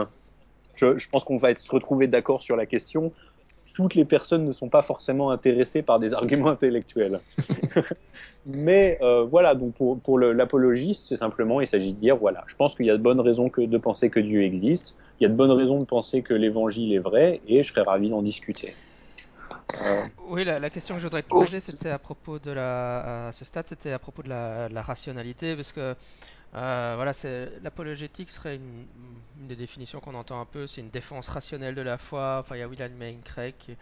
[0.77, 3.13] Je, je pense qu'on va se retrouver d'accord sur la question
[3.75, 7.21] toutes les personnes ne sont pas forcément intéressées par des arguments intellectuels.
[8.47, 12.55] Mais euh, voilà, donc pour, pour l'apologiste, c'est simplement, il s'agit de dire, voilà, je
[12.57, 15.27] pense qu'il y a de bonnes raisons que, de penser que Dieu existe, il y
[15.27, 18.23] a de bonnes raisons de penser que l'évangile est vrai, et je serais ravi d'en
[18.23, 18.75] discuter.
[19.81, 20.07] Euh...
[20.29, 23.33] Oui, la, la, question que je voudrais te poser, c'était à propos de la, à
[23.33, 25.95] ce stade, c'était à propos de la, la rationalité, parce que
[26.55, 27.13] euh, voilà,
[27.63, 28.87] l'apologétique serait une,
[29.41, 32.39] une, des définitions qu'on entend un peu, c'est une défense rationnelle de la foi.
[32.41, 33.77] Enfin, il y a William Lane Craig qui,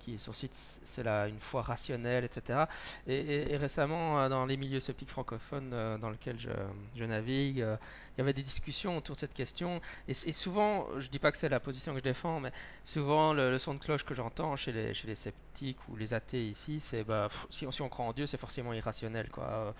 [0.00, 2.64] qui son site, c'est une foi rationnelle, etc.
[3.06, 6.50] Et, récemment, euh, dans les milieux sceptiques francophones euh, dans lesquels je,
[6.96, 7.76] je navigue, euh,
[8.16, 9.80] il y avait des discussions autour de cette question.
[10.08, 12.52] Et, souvent, je dis pas que c'est la position que je défends, mais
[12.84, 16.14] souvent le, le son de cloche que j'entends chez les, chez les sceptiques ou les
[16.14, 19.74] athées ici, c'est bah, si, si on croit en Dieu, c'est forcément irrationnel, quoi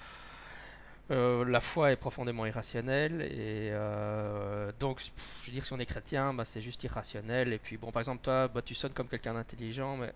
[1.11, 5.01] euh, la foi est profondément irrationnelle et euh, donc
[5.43, 7.53] je veux dire si on est chrétien bah, c'est juste irrationnel.
[7.53, 10.13] Et puis bon par exemple toi bah, tu sonnes comme quelqu'un d'intelligent mais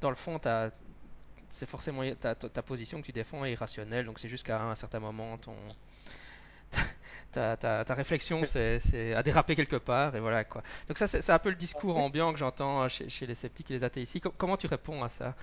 [0.00, 0.40] dans le fond
[1.50, 4.06] c'est forcément ta, ta, position que tu défends est irrationnelle.
[4.06, 5.54] Donc c'est juste qu'à un certain moment ton
[7.32, 10.64] ta, ta, ta réflexion c'est à déraper quelque part et voilà quoi.
[10.88, 13.74] Donc ça c'est un peu le discours ambiant que j'entends chez, chez, les sceptiques et
[13.74, 14.20] les athées ici.
[14.20, 15.36] Comment tu réponds à ça?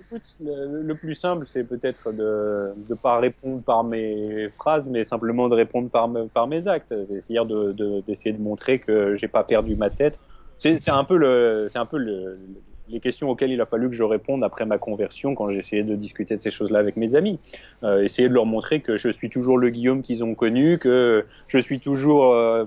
[0.00, 5.48] Écoute, le, plus simple, c'est peut-être de ne pas répondre par mes phrases, mais simplement
[5.48, 6.94] de répondre par, me, par mes actes.
[7.20, 7.46] C'est-à-dire
[8.06, 10.20] d'essayer de, montrer que j'ai pas perdu ma tête.
[10.58, 11.16] C'est un peu,
[12.88, 15.96] les questions auxquelles il a fallu que je réponde après ma conversion quand j'essayais de
[15.96, 17.40] discuter de ces choses-là avec mes amis.
[17.82, 21.24] Euh, essayer de leur montrer que je suis toujours le Guillaume qu'ils ont connu, que
[21.48, 22.64] je suis toujours euh,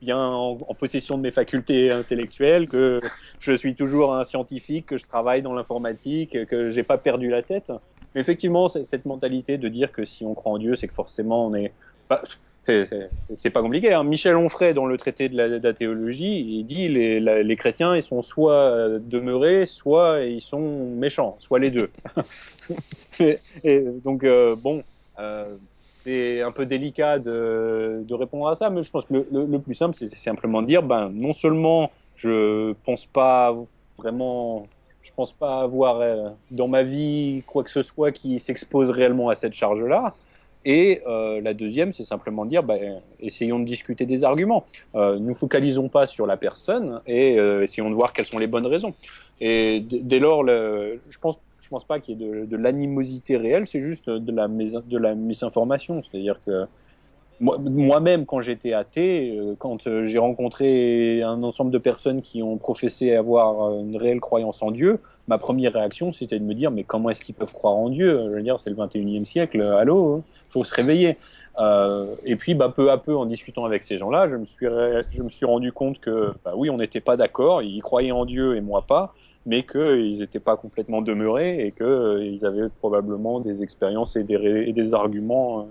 [0.00, 3.00] bien en, en, possession de mes facultés intellectuelles, que
[3.38, 7.42] je suis toujours un scientifique, que je travaille dans l'informatique, que j'ai pas perdu la
[7.42, 7.70] tête.
[8.14, 11.46] Mais effectivement, cette mentalité de dire que si on croit en Dieu, c'est que forcément
[11.46, 11.72] on est.
[12.08, 12.22] Bah,
[12.62, 13.92] c'est pas compliqué.
[13.92, 14.04] Hein.
[14.04, 17.96] Michel Onfray, dans le traité de la, de la théologie, il dit les, les chrétiens,
[17.96, 21.90] ils sont soit demeurés, soit ils sont méchants, soit les deux.
[23.64, 24.82] et, donc euh, bon,
[25.20, 25.56] euh,
[26.02, 29.96] c'est un peu délicat de, répondre à ça, mais je pense que le, plus simple,
[29.98, 33.56] c'est simplement de dire, ben non seulement je pense pas
[33.96, 34.66] vraiment,
[35.02, 39.28] je pense pas avoir euh, dans ma vie quoi que ce soit qui s'expose réellement
[39.28, 40.14] à cette charge-là.
[40.64, 42.74] Et euh, la deuxième, c'est simplement dire, bah,
[43.18, 44.64] essayons de discuter des arguments.
[44.94, 48.46] Euh, nous focalisons pas sur la personne et euh, essayons de voir quelles sont les
[48.46, 48.94] bonnes raisons.
[49.40, 51.38] Et dès lors, je pense,
[51.70, 56.02] pense pas qu'il y ait de, l'animosité réelle, c'est juste de la, de la misinformation.
[56.02, 56.66] C'est-à-dire que
[57.40, 63.78] moi-même, quand j'étais athée, quand j'ai rencontré un ensemble de personnes qui ont professé avoir
[63.80, 67.22] une réelle croyance en Dieu, ma première réaction, c'était de me dire, mais comment est-ce
[67.22, 68.20] qu'ils peuvent croire en Dieu?
[68.26, 71.16] Je veux dire, c'est le 21e siècle, allô, hein, faut se réveiller.
[71.58, 74.66] Euh, et puis, bah, peu à peu, en discutant avec ces gens-là, je me suis,
[75.10, 78.26] je me suis rendu compte que, bah, oui, on n'était pas d'accord, ils croyaient en
[78.26, 79.14] Dieu et moi pas,
[79.46, 84.94] mais qu'ils n'étaient pas complètement demeurés et qu'ils euh, avaient probablement des expériences et des,
[84.94, 85.64] arguments euh,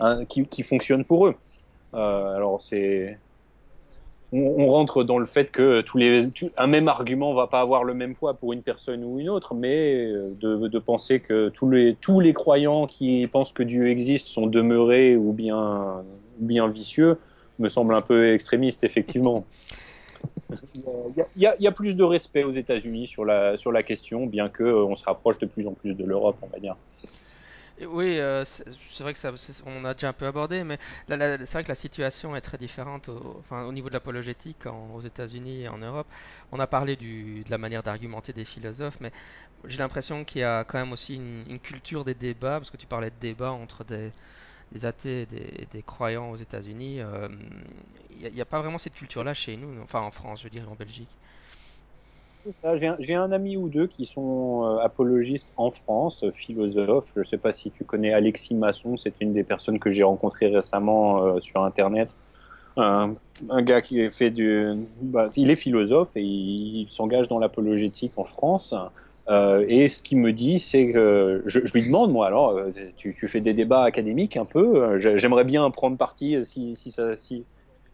[0.00, 1.34] hein, qui, fonctionnent pour eux.
[1.94, 3.18] Euh, alors, c'est
[4.34, 7.92] on, rentre dans le fait que tous les, un même argument va pas avoir le
[7.92, 10.06] même poids pour une personne ou une autre, mais
[10.40, 14.46] de, de penser que tous les, tous les croyants qui pensent que Dieu existe sont
[14.46, 16.02] demeurés ou bien,
[16.38, 17.18] bien vicieux
[17.58, 19.44] me semble un peu extrémiste, effectivement.
[20.74, 25.38] Il y, a, plus de respect aux États-Unis sur la, question, bien qu'on se rapproche
[25.38, 26.76] de plus en plus de l'Europe, on va dire.
[27.80, 29.32] Oui, euh, c'est vrai que ça,
[29.66, 33.08] on a déjà un peu abordé, mais c'est vrai que la situation est très différente
[33.08, 36.06] au, niveau de l'apologétique aux États-Unis et en Europe.
[36.52, 39.10] On a parlé de la manière d'argumenter des philosophes, mais
[39.64, 42.86] j'ai l'impression qu'il y a quand même aussi une, culture des débats, parce que tu
[42.86, 44.12] parlais de débats entre des,
[44.72, 47.00] des athées des, croyants aux États-Unis.
[47.00, 47.28] Euh,
[48.20, 50.74] il n'y a, pas vraiment cette culture-là chez nous, enfin en France, je dire, en
[50.74, 51.10] Belgique.
[52.98, 57.12] J'ai un, ami ou deux qui sont euh, apologistes en France, euh, philosophes.
[57.14, 60.02] Je ne sais pas si tu connais Alexis Masson, c'est une des personnes que j'ai
[60.02, 62.16] rencontrées récemment euh, sur Internet.
[62.76, 63.14] Un,
[63.50, 68.14] un, gars qui fait du, bah, il est philosophe et il, il s'engage dans l'apologétique
[68.16, 68.74] en France.
[69.28, 72.58] Euh, et ce qu'il me dit, c'est que je, je, lui demande, moi, alors,
[72.96, 74.98] tu, tu, fais des débats académiques un peu.
[74.98, 77.16] J'aimerais bien prendre parti si, si ça,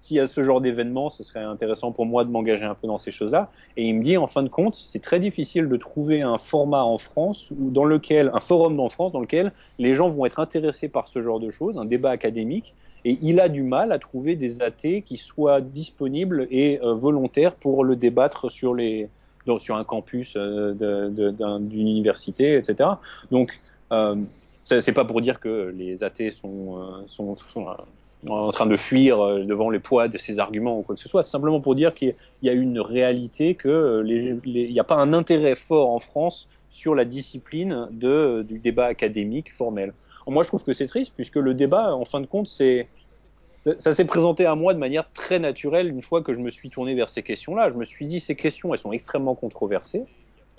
[0.00, 2.98] si, a ce genre d'événement, ce serait intéressant pour moi de m'engager un peu dans
[2.98, 3.50] ces choses-là.
[3.76, 6.82] Et il me dit, en fin de compte, c'est très difficile de trouver un format
[6.82, 10.38] en France ou dans lequel, un forum en France dans lequel les gens vont être
[10.38, 12.74] intéressés par ce genre de choses, un débat académique.
[13.04, 17.54] Et il a du mal à trouver des athées qui soient disponibles et euh, volontaires
[17.54, 19.08] pour le débattre sur les,
[19.58, 22.90] sur un campus euh, d'une université, etc.
[23.30, 23.58] Donc,
[23.92, 24.16] euh,
[24.64, 27.34] c'est pas pour dire que les athées sont, euh, sont,
[28.28, 31.08] en train de fuir euh, devant les poids de ces arguments ou quoi que ce
[31.08, 31.22] soit.
[31.22, 35.54] Simplement pour dire qu'il y a une réalité que il n'y a pas un intérêt
[35.54, 39.94] fort en France sur la discipline de, du débat académique formel.
[40.26, 42.88] Moi, je trouve que c'est triste puisque le débat, en fin de compte, c'est
[43.78, 46.70] ça s'est présenté à moi de manière très naturelle une fois que je me suis
[46.70, 47.70] tourné vers ces questions-là.
[47.70, 50.04] Je me suis dit, ces questions, elles sont extrêmement controversées.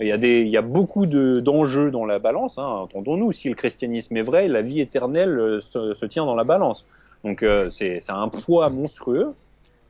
[0.00, 2.56] Il y a, des, il y a beaucoup d'enjeux dans la balance.
[2.56, 2.66] Hein.
[2.66, 6.86] Entendons-nous, si le christianisme est vrai, la vie éternelle euh, se, tient dans la balance.
[7.22, 9.34] Donc euh, c'est un poids monstrueux.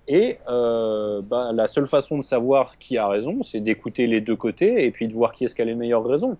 [0.08, 4.34] Et euh, bah, la seule façon de savoir qui a raison, c'est d'écouter les deux
[4.34, 6.36] côtés et puis de voir qui est-ce qui a les meilleures raisons.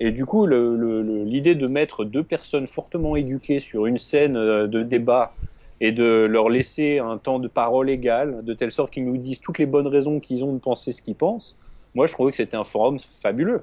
[0.00, 4.82] Et du coup, l'idée de mettre deux personnes fortement éduquées sur une scène euh, de
[4.82, 5.32] débat
[5.80, 9.40] et de leur laisser un temps de parole égal, de telle sorte qu'ils nous disent
[9.40, 11.56] toutes les bonnes raisons qu'ils ont de penser ce qu'ils pensent,
[11.94, 13.62] moi je trouvais que c'était un forum fabuleux.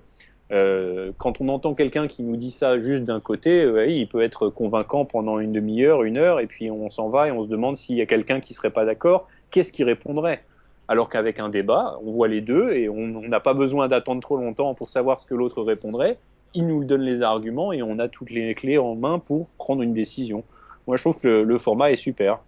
[0.51, 4.21] Euh, quand on entend quelqu'un qui nous dit ça juste d'un côté, ouais, il peut
[4.21, 7.49] être convaincant pendant une demi-heure, une heure, et puis on s'en va et on se
[7.49, 10.43] demande s'il y a quelqu'un qui serait pas d'accord, qu'est-ce qui répondrait?
[10.87, 14.37] Alors qu'avec un débat, on voit les deux et on n'a pas besoin d'attendre trop
[14.37, 16.19] longtemps pour savoir ce que l'autre répondrait.
[16.53, 19.81] Il nous donne les arguments et on a toutes les clés en main pour prendre
[19.81, 20.43] une décision.
[20.87, 22.39] Moi, je trouve que le, format est super.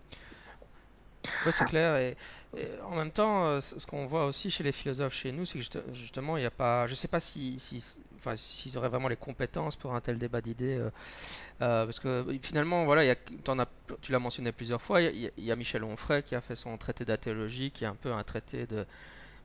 [1.45, 1.97] Oui, c'est clair.
[1.97, 2.15] Et,
[2.85, 5.65] en même temps, euh, ce qu'on voit aussi chez les philosophes chez nous, c'est que
[5.93, 6.87] justement, il n'y a pas.
[6.87, 7.57] Je ne sais pas si,
[8.15, 10.77] enfin, s'ils auraient vraiment les compétences pour un tel débat d'idées.
[10.77, 10.89] Euh,
[11.61, 13.15] euh, parce que finalement, voilà,
[14.01, 16.77] tu l'as mentionné plusieurs fois, il y, y, a Michel Onfray qui a fait son
[16.77, 18.85] traité d'athéologie, qui est un peu un traité de,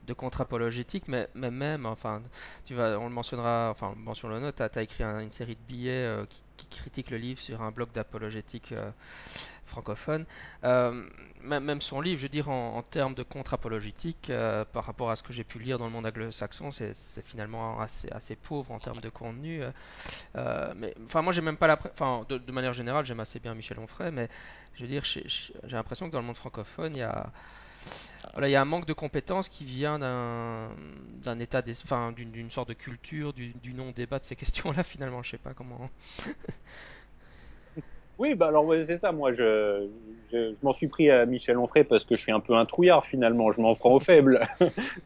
[0.06, 2.22] de contre-apologétique, mais, même, enfin,
[2.64, 5.54] tu vas, on le mentionnera, enfin, mention le note, tu as, écrit un, une série
[5.54, 8.90] de billets euh, qui, qui, critique le livre sur un blog d'apologétique euh,
[9.64, 10.26] francophone.
[10.64, 11.04] Euh,
[11.42, 14.30] même son livre, je veux dire, en, termes de contre-apologétique,
[14.72, 18.36] par rapport à ce que j'ai pu lire dans le monde anglo-saxon, c'est finalement assez,
[18.36, 19.62] pauvre en termes de contenu.
[20.34, 21.78] Mais, enfin, moi, j'ai même pas la.
[21.92, 24.28] Enfin, de, de, manière générale, j'aime assez bien Michel Onfray, mais
[24.74, 25.24] je veux dire, j'ai
[25.64, 27.32] l'impression que dans le monde francophone, il y a.
[28.40, 32.74] Il y a un manque de compétences qui vient d'un état, enfin, d'une sorte de
[32.74, 35.22] culture, du, non-débat de ces questions-là, finalement.
[35.22, 35.90] Je sais pas comment.
[38.18, 39.10] Oui, bah alors c'est ça.
[39.10, 39.88] Moi, je,
[40.32, 43.04] je, m'en suis pris à Michel Onfray parce que je suis un peu un trouillard
[43.04, 43.50] finalement.
[43.50, 44.46] Je m'en prends aux faibles.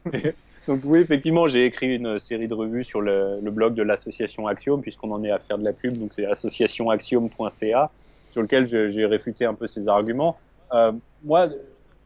[0.67, 4.81] Donc oui, effectivement, j'ai écrit une série de revues sur le, blog de l'association Axiom,
[4.81, 5.97] puisqu'on en est à faire de la pub.
[5.97, 7.89] Donc c'est associationaxiom.ca,
[8.31, 10.37] sur lequel j'ai réfuté un peu ses arguments.
[10.73, 10.91] Euh,
[11.23, 11.47] moi,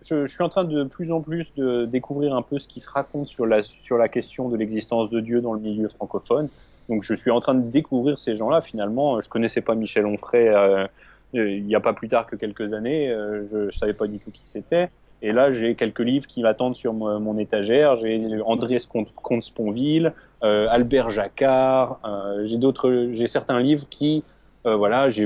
[0.02, 2.80] je, je, suis en train de plus en plus de découvrir un peu ce qui
[2.80, 6.50] se raconte sur la, sur la question de l'existence de Dieu dans le milieu francophone.
[6.90, 8.62] Donc je suis en train de découvrir ces gens-là.
[8.62, 10.88] Finalement, je connaissais pas Michel Onfray euh,
[11.34, 13.10] il n'y a pas plus tard que quelques années.
[13.10, 14.90] Euh, je, je savais pas du tout qui c'était.
[15.24, 17.96] Et là, j'ai quelques livres qui m'attendent sur mon, étagère.
[17.98, 18.78] J'ai André
[19.22, 22.00] Comte-Sponville, euh, Albert Jacquard.
[22.04, 24.24] Euh, j'ai d'autres, j'ai certains livres qui,
[24.66, 25.26] euh, voilà, j'ai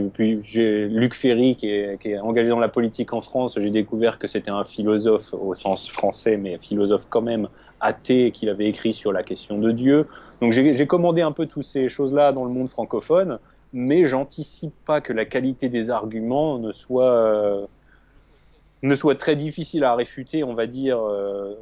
[0.88, 3.58] Luc Ferry qui est, qui est engagé dans la politique en France.
[3.60, 7.50] J'ai découvert que c'était un philosophe au sens français, mais philosophe quand même
[7.82, 10.08] athée, qu'il avait écrit sur la question de Dieu.
[10.42, 13.40] Donc j'ai commandé un peu toutes ces choses-là dans le monde francophone,
[13.74, 17.66] mais j'anticipe pas que la qualité des arguments ne soit euh,
[18.82, 21.56] ne soit très difficile à réfuter, on va dire, euh,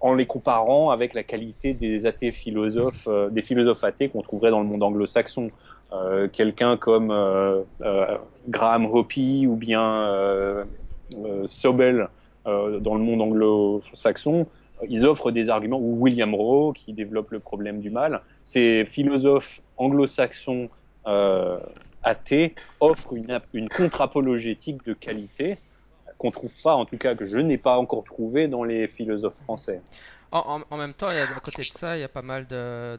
[0.00, 4.50] en les comparant avec la qualité des athées philosophes, euh, des philosophes athées qu'on trouverait
[4.50, 5.50] dans le monde anglo-saxon.
[5.92, 7.62] Euh, quelqu'un comme euh,
[8.48, 10.66] Graham Hoppe ou bien
[11.48, 12.08] Sobel
[12.44, 14.46] dans le monde anglo-saxon,
[14.88, 18.22] ils offrent des arguments, ou William Rowe qui développe le problème du mal.
[18.44, 20.70] Ces philosophes anglo-saxons
[22.02, 25.58] athées offrent une, contre-apologétique de qualité
[26.16, 29.38] qu'on trouve pas, en tout cas que je n'ai pas encore trouvé dans les philosophes
[29.44, 29.80] français.
[30.32, 32.98] En, même temps, à côté de ça, il y a pas mal de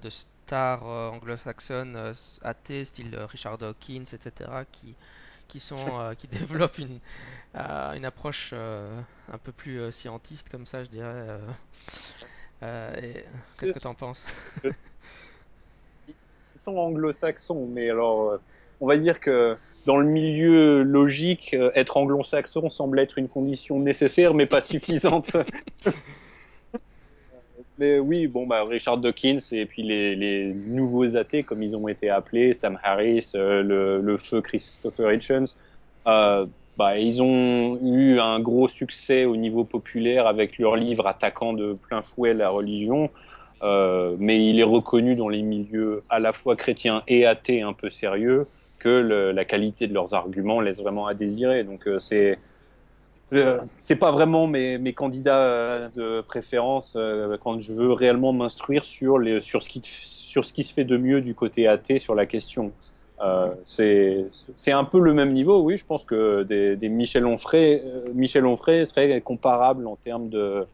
[0.50, 4.96] stars euh, anglo-saxonnes euh, athées, style euh, Richard Dawkins, etc., qui,
[5.48, 5.78] qui, sont,
[6.18, 7.00] qui développent une,
[7.54, 11.40] une approche un peu plus scientiste, comme ça, je dirais.
[13.60, 14.26] Qu'est-ce que tu en penses?
[14.64, 16.14] Ils
[16.58, 18.40] sont anglo-saxons, mais alors,
[18.82, 24.34] on va dire que dans le milieu logique, être anglo-saxon semble être une condition nécessaire,
[24.34, 25.38] mais pas suffisante.
[27.80, 32.10] Mais oui, bon, bah, Richard Dawkins et puis les, nouveaux athées, comme ils ont été
[32.10, 35.56] appelés, Sam Harris, euh, le, feu Christopher Hitchens,
[36.06, 36.46] euh,
[36.78, 41.72] bah, ils ont eu un gros succès au niveau populaire avec leur livre attaquant de
[41.72, 43.10] plein fouet la religion.
[43.64, 47.74] Euh, mais il est reconnu dans les milieux à la fois chrétiens et athées un
[47.74, 51.64] peu sérieux que la qualité de leurs arguments laisse vraiment à désirer.
[51.64, 52.40] Donc c'est
[53.82, 58.84] c'est pas vraiment mes, mes, candidats euh, de préférence euh, quand je veux réellement m'instruire
[58.84, 62.16] sur, sur, ce qui, sur ce qui se fait de mieux du côté athée sur
[62.16, 62.72] la question.
[63.22, 65.78] Euh, c'est un peu le même niveau, oui.
[65.78, 70.66] Je pense que des, des Michel Onfray, euh, Michel Onfray serait comparable en termes de,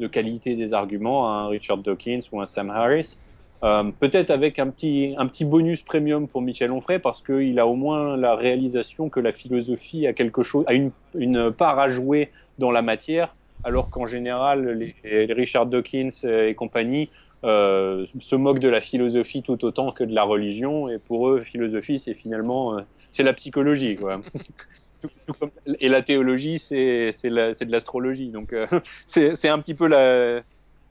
[0.00, 3.16] de qualité des arguments à un Richard Dawkins ou un Sam Harris.
[3.64, 7.66] Euh, peut-être avec un petit, un petit bonus premium pour Michel Onfray parce qu'il a
[7.66, 11.88] au moins la réalisation que la philosophie a quelque chose, a une, une part à
[11.88, 13.34] jouer dans la matière,
[13.64, 14.68] alors qu'en général,
[15.02, 17.08] les, Richard Dawkins et compagnie
[17.44, 21.40] euh, se moquent de la philosophie tout autant que de la religion, et pour eux,
[21.40, 24.20] philosophie, c'est finalement, euh, c'est la psychologie, quoi.
[25.80, 28.28] et la théologie, c'est de l'astrologie.
[28.28, 28.66] Donc, euh,
[29.06, 30.42] c'est un petit peu la,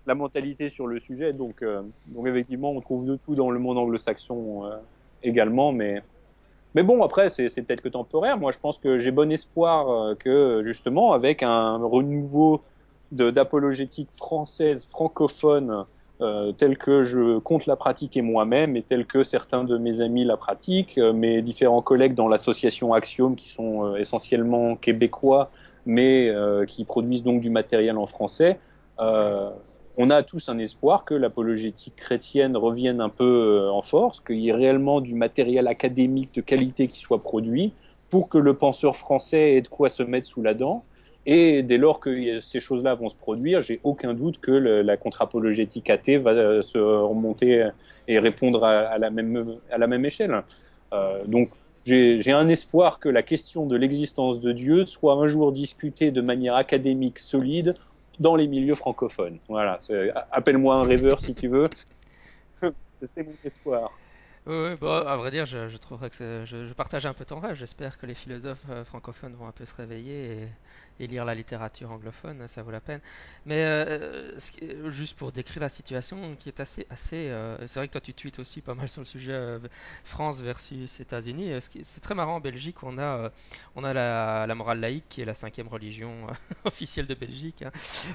[0.05, 1.33] la mentalité sur le sujet.
[1.33, 4.77] Donc, euh, donc effectivement, on trouve de tout dans le monde anglo-saxon euh,
[5.23, 6.01] également, mais
[6.75, 8.37] mais bon, après, c'est peut-être que temporaire.
[8.37, 12.61] Moi, je pense que j'ai bon espoir euh, que justement, avec un renouveau
[13.11, 15.83] d'apologétique française, francophone,
[16.21, 20.25] euh, tel que je compte la pratiquer moi-même et tel que certains de mes amis
[20.25, 25.51] la pratiquent, euh, mes différents collègues dans l'association Axiom, qui sont euh, essentiellement québécois,
[25.85, 26.33] mais
[26.65, 28.57] qui produisent donc du matériel en français,
[29.01, 29.49] euh,
[29.97, 34.39] on a tous un espoir que l'apologétique chrétienne revienne un peu euh, en force, qu'il
[34.39, 37.73] y ait réellement du matériel académique de qualité qui soit produit
[38.09, 40.83] pour que le penseur français ait de quoi se mettre sous la dent.
[41.25, 45.89] Et dès lors que ces choses-là vont se produire, j'ai aucun doute que la contre-apologétique
[45.89, 47.69] athée va euh, se remonter
[48.07, 50.43] et répondre à, la, même, échelle.
[50.93, 51.49] Euh, donc
[51.85, 56.21] j'ai un espoir que la question de l'existence de Dieu soit un jour discutée de
[56.21, 57.75] manière académique solide
[58.19, 59.39] dans les milieux francophones.
[59.47, 59.79] Voilà,
[60.31, 61.69] appelle-moi un rêveur si tu veux.
[63.05, 63.91] C'est mon espoir.
[64.45, 67.55] Oui, bon, à vrai dire, je, je partage un peu ton rêve.
[67.55, 70.49] J'espère que les philosophes euh, francophones vont un peu se réveiller
[70.99, 73.01] et, lire la littérature anglophone, ça vaut la peine.
[73.45, 77.87] Mais euh, ce, juste pour décrire la situation qui est assez, assez, euh, c'est vrai
[77.87, 79.59] que toi tu tweets aussi pas mal sur le sujet euh,
[80.03, 81.53] France versus États-Unis.
[81.59, 83.29] C'est très marrant en Belgique, on a, euh,
[83.75, 86.33] on a la, morale laïque qui est la cinquième religion euh,
[86.65, 87.63] officielle de Belgique.
[87.63, 87.71] Hein.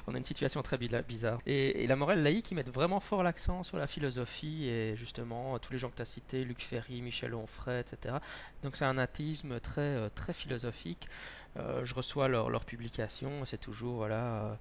[0.07, 1.41] On a une situation très bizarre.
[1.47, 5.73] Et, la morale laïque, ils mettent vraiment fort l'accent sur la philosophie et justement tous
[5.73, 8.17] les gens que tu as Luc Ferry, Michel Onfray, etc.
[8.63, 11.09] Donc c'est un athéisme très, euh, très philosophique.
[11.57, 14.59] Euh, je reçois leurs leur publications, c'est toujours, voilà...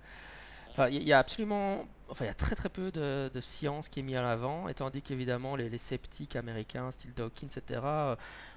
[0.78, 1.86] Euh, enfin, il y, a absolument...
[2.10, 4.74] Enfin, il y a très très peu de, science qui est mis à l'avant, et
[4.74, 7.82] tandis qu'évidemment les, les, sceptiques américains, style Dawkins, etc.,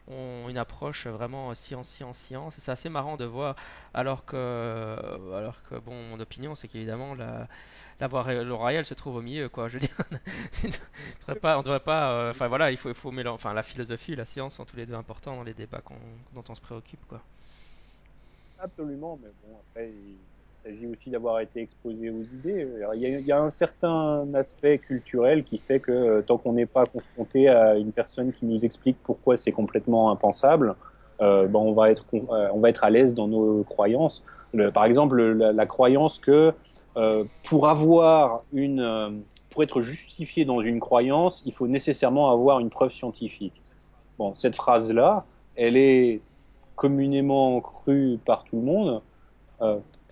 [0.08, 2.58] ont une approche vraiment science, science, science.
[2.58, 3.56] Et c'est assez marrant de voir,
[3.94, 4.96] alors que,
[5.34, 7.48] alors que bon, mon opinion, c'est qu'évidemment la,
[8.00, 9.68] la voie royale se trouve au milieu, quoi.
[9.68, 9.96] Je veux dire,
[10.62, 13.62] on ne devrait pas, on euh, enfin voilà, il faut, il faut mélanger, enfin la
[13.62, 15.82] philosophie et la science sont tous les deux importants dans les débats
[16.34, 17.20] dont on se préoccupe, quoi.
[18.58, 19.90] Absolument, mais bon, après,
[20.62, 22.66] s'agit aussi d'avoir été exposé aux idées.
[22.94, 26.66] Il y, a, il un certain aspect culturel qui fait que euh, tant qu'on n'est
[26.66, 30.74] pas confronté à une personne qui nous explique pourquoi c'est complètement impensable,
[31.20, 34.24] euh, ben on va être euh, on va être à l'aise dans nos croyances.
[34.74, 36.52] Par exemple, la, croyance que
[37.44, 42.90] pour avoir une pour être justifié dans une croyance, il faut nécessairement avoir une preuve
[42.90, 43.62] scientifique.
[44.18, 46.20] Bon, cette phrase là, elle est
[46.74, 49.02] communément crue par tout le monde.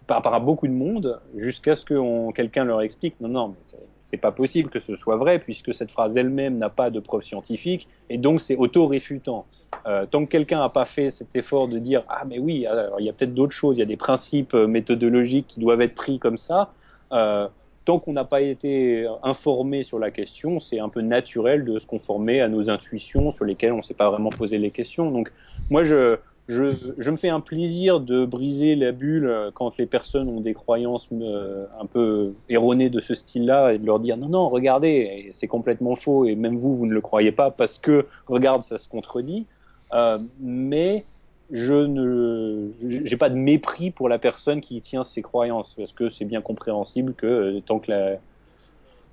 [0.08, 3.54] Par, par beaucoup de monde jusqu'à ce que quelqu'un leur explique non, non,
[4.00, 7.22] c'est pas possible que ce soit vrai puisque cette phrase elle-même n'a pas de preuve
[7.22, 9.46] scientifique et donc c'est auto-réfutant.
[9.86, 12.66] Euh, tant que quelqu'un n'a pas fait cet effort de dire ah mais oui,
[12.98, 15.82] il y a peut-être d'autres choses, il y a des principes euh, méthodologiques qui doivent
[15.82, 16.72] être pris comme ça.
[17.12, 17.46] Euh,
[17.84, 21.86] tant qu'on n'a pas été informé sur la question, c'est un peu naturel de se
[21.86, 25.10] conformer à nos intuitions sur lesquelles on ne s'est pas vraiment posé les questions.
[25.10, 25.30] Donc
[25.68, 26.16] moi je
[26.48, 31.06] je, me fais un plaisir de briser la bulle quand les personnes ont des croyances
[31.12, 35.46] euh, un peu erronées de ce style-là et de leur dire non, non, regardez, c'est
[35.46, 38.88] complètement faux et même vous, vous ne le croyez pas parce que, regarde, ça se
[38.88, 39.44] contredit.
[39.92, 41.04] Euh, mais
[41.50, 46.08] je ne, j'ai pas de mépris pour la personne qui tient ses croyances parce que
[46.08, 48.16] c'est bien compréhensible que euh, tant que la,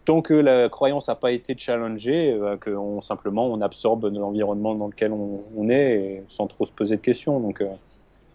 [0.06, 4.88] tant que la croyance n'a pas été challengée, euh, qu'on simplement on absorbe l'environnement dans
[4.88, 7.40] lequel on, on est sans trop se poser de questions.
[7.40, 7.66] Donc, euh,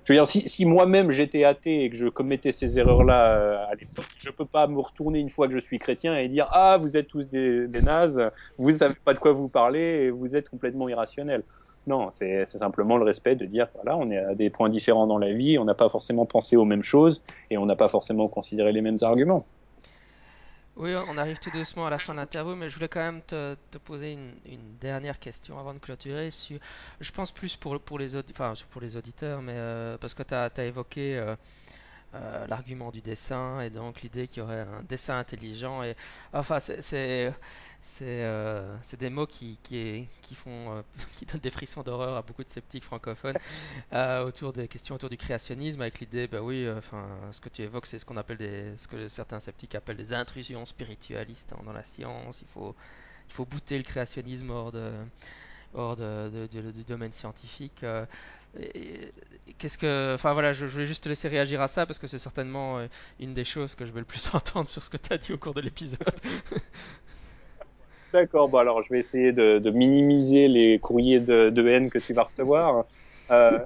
[0.05, 3.75] je veux dire, si, moi-même j'étais athée et que je commettais ces erreurs-là euh, à
[3.77, 6.79] l'époque, je peux pas me retourner une fois que je suis chrétien et dire ah
[6.81, 10.49] vous êtes tous des, nazes, vous savez pas de quoi vous parlez et vous êtes
[10.49, 11.45] complètement irrationnel.
[11.87, 15.19] Non, c'est simplement le respect de dire voilà, on est à des points différents dans
[15.19, 18.27] la vie, on n'a pas forcément pensé aux mêmes choses et on n'a pas forcément
[18.27, 19.47] considéré les mêmes arguments.
[20.77, 23.23] Oui, on arrive tout doucement à la fin de l'interview, mais je voulais quand même
[23.23, 26.31] te, poser une, dernière question avant de clôturer.
[26.31, 26.59] Sur,
[27.01, 30.23] je pense plus pour, pour, les, audi enfin, pour les auditeurs, mais euh, parce que
[30.23, 31.37] tu as, as, évoqué euh,
[32.15, 35.83] euh, l'argument du dessin et donc l'idée qu'il y aurait un dessin intelligent.
[35.83, 35.95] Et,
[36.33, 37.33] enfin, c'est
[38.03, 40.83] euh, des mots qui, qui, qui font, euh,
[41.17, 43.39] qui donnent des frissons d'horreur à beaucoup de sceptiques francophones
[43.93, 47.63] euh, autour des questions autour du créationnisme, avec l'idée, bah oui, enfin, ce que tu
[47.63, 51.63] évoques, c'est ce qu'on appelle des, ce que certains sceptiques appellent des intrusions spiritualistes hein,
[51.65, 52.43] dans la science.
[52.43, 52.75] Il faut,
[53.29, 54.91] il faut bouter le créationnisme hors de
[55.75, 57.85] hors de, de, de, du domaine scientifique.
[57.85, 58.05] Euh,
[59.59, 62.07] Qu'est-ce que, enfin voilà, je, je, voulais juste te laisser réagir à ça parce que
[62.07, 62.87] c'est certainement euh,
[63.21, 65.33] une des choses que je veux le plus entendre sur ce que tu as dit
[65.33, 65.99] au cours de l'épisode.
[68.13, 72.25] D'accord, bon alors je vais essayer de, minimiser les courriers de, haine que tu vas
[72.25, 72.85] recevoir.
[73.31, 73.59] Euh,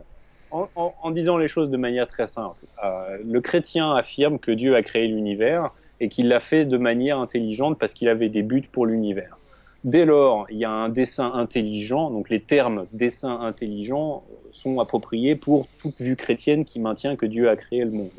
[0.50, 4.82] en, disant les choses de manière très simple, euh, le chrétien affirme que Dieu a
[4.82, 5.70] créé l'univers
[6.00, 9.36] et qu'il l'a fait de manière intelligente parce qu'il avait des buts pour l'univers.
[9.84, 15.36] Dès lors, il y a un dessin intelligent, donc les termes dessin intelligent sont appropriés
[15.36, 18.10] pour toute vue chrétienne qui maintient que Dieu a créé le monde.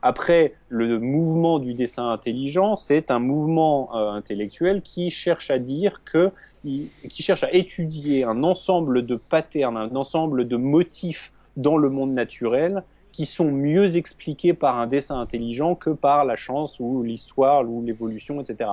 [0.00, 6.02] Après, le mouvement du dessin intelligent, c'est un mouvement euh, intellectuel qui cherche à dire
[6.04, 6.30] que,
[6.62, 12.12] qui cherche à étudier un ensemble de patterns, un ensemble de motifs dans le monde
[12.12, 17.68] naturel qui sont mieux expliqués par un dessin intelligent que par la chance ou l'histoire
[17.68, 18.70] ou l'évolution, etc.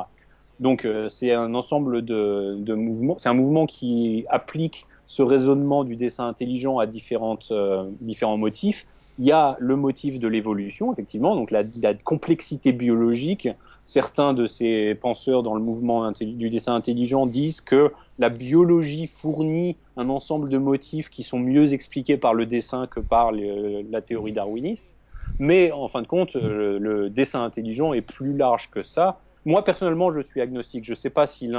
[0.59, 3.15] Donc euh, c'est un ensemble de, de mouvements.
[3.17, 8.87] C'est un mouvement qui applique ce raisonnement du dessin intelligent à différentes, euh, différents motifs.
[9.17, 13.47] Il y a le motif de l'évolution, effectivement, donc la, la, complexité biologique.
[13.85, 19.77] Certains de ces penseurs dans le mouvement du dessin intelligent disent que la biologie fournit
[19.95, 24.33] un ensemble de motifs qui sont mieux expliqués par le dessin que par la théorie
[24.33, 24.95] darwiniste.
[25.37, 29.63] Mais en fin de compte, le, le dessin intelligent est plus large que ça moi,
[29.63, 30.83] personnellement, je suis agnostique.
[30.83, 31.49] Je ne sais pas si,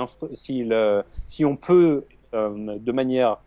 [1.44, 3.38] on peut, euh, de manière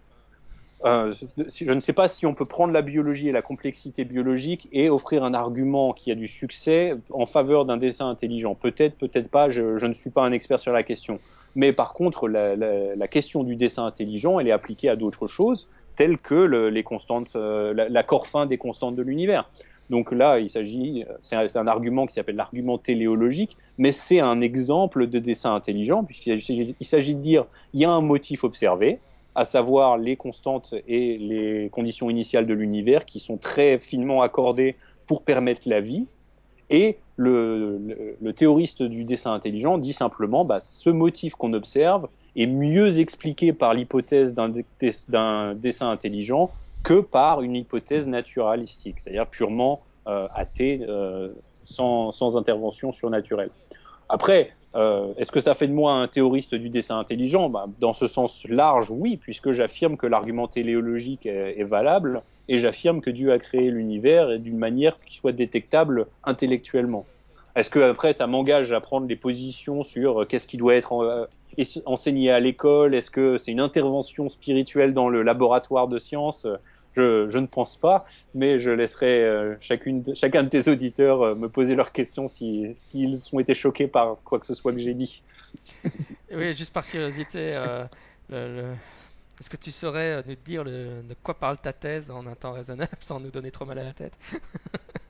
[0.86, 4.70] euh, je ne sais pas si on peut prendre la biologie et la complexité biologique
[4.72, 8.56] et offrir un argument qui a du succès en faveur d'un dessin intelligent.
[8.56, 11.20] Peut-être, peut-être pas, je, ne suis pas un expert sur la question.
[11.56, 15.68] Mais par contre, la question du dessin intelligent, elle est appliquée à d'autres choses,
[16.00, 19.50] telles que le, les constantes, euh, l'accord fin des constantes de l'univers.
[19.90, 25.08] Donc là, il s'agit, c'est un, argument qui s'appelle l'argument téléologique, mais c'est un exemple
[25.08, 26.42] de dessin intelligent, puisqu'il
[26.86, 29.00] s'agit de dire, il y a un motif observé,
[29.36, 34.76] à savoir les constantes et les conditions initiales de l'univers qui sont très finement accordées
[35.08, 36.06] pour permettre la vie.
[36.70, 43.00] Et le théoriste du dessin intelligent dit simplement, bah, ce motif qu'on observe est mieux
[43.00, 46.52] expliqué par l'hypothèse d'un dessin intelligent
[46.84, 51.30] que par une hypothèse naturalistique, c'est-à-dire purement euh, athée, euh,
[51.66, 53.50] sans, intervention surnaturelle.
[54.08, 57.50] Après, euh, est-ce que ça fait de moi un théoriste du dessin intelligent?
[57.50, 63.02] Bah, Dans ce sens large, oui, puisque j'affirme que l'argument téléologique est, valable et j'affirme
[63.02, 67.06] que Dieu a créé l'univers d'une manière qui soit détectable intellectuellement.
[67.56, 71.28] Est-ce que après ça m'engage à prendre des positions sur qu'est-ce qui doit être
[71.58, 76.48] euh, enseigné à l'école Est-ce que c'est une intervention spirituelle dans le laboratoire de sciences?
[76.96, 81.94] Je, ne pense pas, mais je laisserai euh, chacun de tes auditeurs me poser leurs
[81.94, 85.24] questions s'ils si, ont été choqués par quoi que ce soit que j'ai dit.
[86.32, 87.52] oui, juste par curiosité,
[88.32, 88.74] euh,
[89.40, 92.92] est-ce que tu saurais nous dire de quoi parle ta thèse en un temps raisonnable
[93.00, 94.18] sans nous donner trop mal à la tête?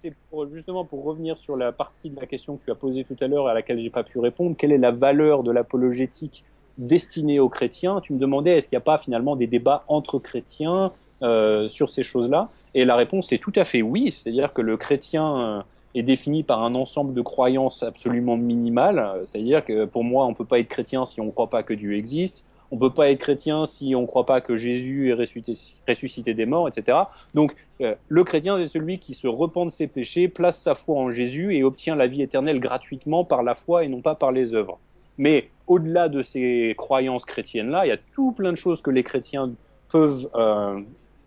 [0.00, 0.14] c'est
[0.54, 3.26] justement pour revenir sur la partie de la question que tu as posée tout à
[3.26, 4.56] l'heure à laquelle j'ai pas pu répondre.
[4.56, 6.44] Quelle est la valeur de l'apologétique
[6.78, 8.00] destinée aux chrétiens?
[8.00, 10.92] Tu me demandais est-ce qu'il n'y a pas finalement des débats entre chrétiens
[11.22, 12.48] euh, sur ces choses-là?
[12.72, 14.10] Et la réponse est tout à fait oui.
[14.10, 15.62] C'est-à-dire que le chrétien euh,
[15.94, 19.20] est défini par un ensemble de croyances absolument minimales.
[19.26, 21.74] C'est-à-dire que pour moi, on peut pas être chrétien si on ne croit pas que
[21.74, 25.14] Dieu existe on peut pas être chrétien si on ne croit pas que Jésus est
[25.14, 25.58] ressuscité,
[25.88, 26.98] ressuscité des morts, etc.
[27.34, 30.96] Donc euh, le chrétien c'est celui qui se repent de ses péchés, place sa foi
[30.96, 34.32] en Jésus et obtient la vie éternelle gratuitement par la foi et non pas par
[34.32, 34.78] les œuvres.
[35.18, 39.02] Mais au-delà de ces croyances chrétiennes-là, il y a tout plein de choses que les
[39.02, 39.50] chrétiens
[39.90, 40.80] peuvent euh,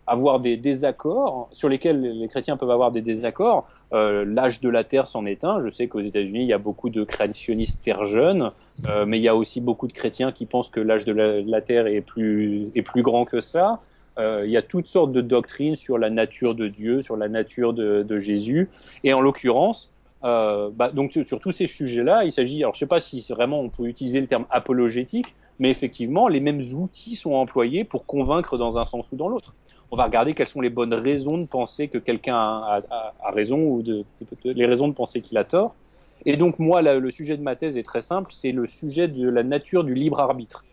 [0.08, 3.68] avoir des désaccords, sur lesquels les chrétiens peuvent avoir des désaccords.
[3.94, 5.64] Euh, L'âge de la Terre s'en est un.
[5.64, 8.52] Je sais qu'aux États-Unis, il y a beaucoup de créationnistes terre jeunes,
[8.88, 11.62] euh, mais il y a aussi beaucoup de chrétiens qui pensent que l'âge de la,
[11.62, 13.80] Terre est plus, est plus grand que ça.
[14.20, 17.30] Euh, il y a toutes sortes de doctrines sur la nature de Dieu, sur la
[17.30, 18.70] nature de, Jésus.
[19.04, 19.92] Et en l'occurrence,
[20.22, 23.70] bah, donc sur tous ces sujets-là, il s'agit, alors je sais pas si vraiment on
[23.70, 28.78] peut utiliser le terme apologétique, mais effectivement, les mêmes outils sont employés pour convaincre dans
[28.78, 29.54] un sens ou dans l'autre
[29.94, 32.82] on va regarder quelles sont les bonnes raisons de penser que quelqu'un a,
[33.32, 33.84] raison ou
[34.44, 35.76] les raisons de penser qu'il a tort.
[36.26, 39.30] Et donc moi, le sujet de ma thèse est très simple, c'est le sujet de
[39.30, 40.66] la nature du libre arbitre.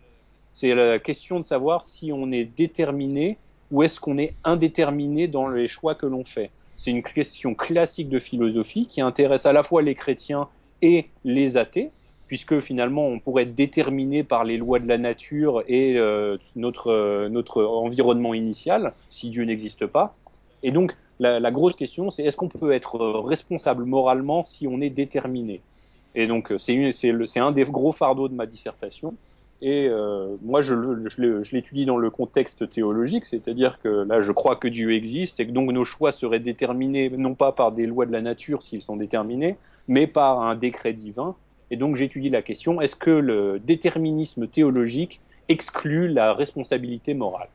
[0.54, 3.36] C'est la question de savoir si on est déterminé
[3.70, 6.50] ou est-ce qu'on est indéterminé dans les choix que l'on fait.
[6.78, 10.48] C'est une question classique de philosophie qui intéresse à la fois les chrétiens
[10.80, 11.90] et les athées,
[12.30, 16.86] puisque finalement on pourrait être déterminé par les lois de la nature et euh, notre,
[16.86, 20.14] euh, notre environnement initial, si Dieu n'existe pas.
[20.62, 24.90] Et donc la, grosse question, c'est est-ce qu'on peut être responsable moralement si on est
[24.90, 25.60] déterminé?
[26.14, 29.16] Et donc c'est un des gros fardeaux de ma dissertation.
[29.60, 30.74] Et euh, moi, je,
[31.08, 35.40] je, je l'étudie dans le contexte théologique, c'est-à-dire que là, je crois que Dieu existe
[35.40, 38.62] et que donc nos choix seraient déterminés non pas par des lois de la nature
[38.62, 39.56] s'ils sont déterminés,
[39.88, 41.34] mais par un décret divin.
[41.70, 47.48] Et donc j'étudie la question, est-ce que le déterminisme théologique exclut la responsabilité morale?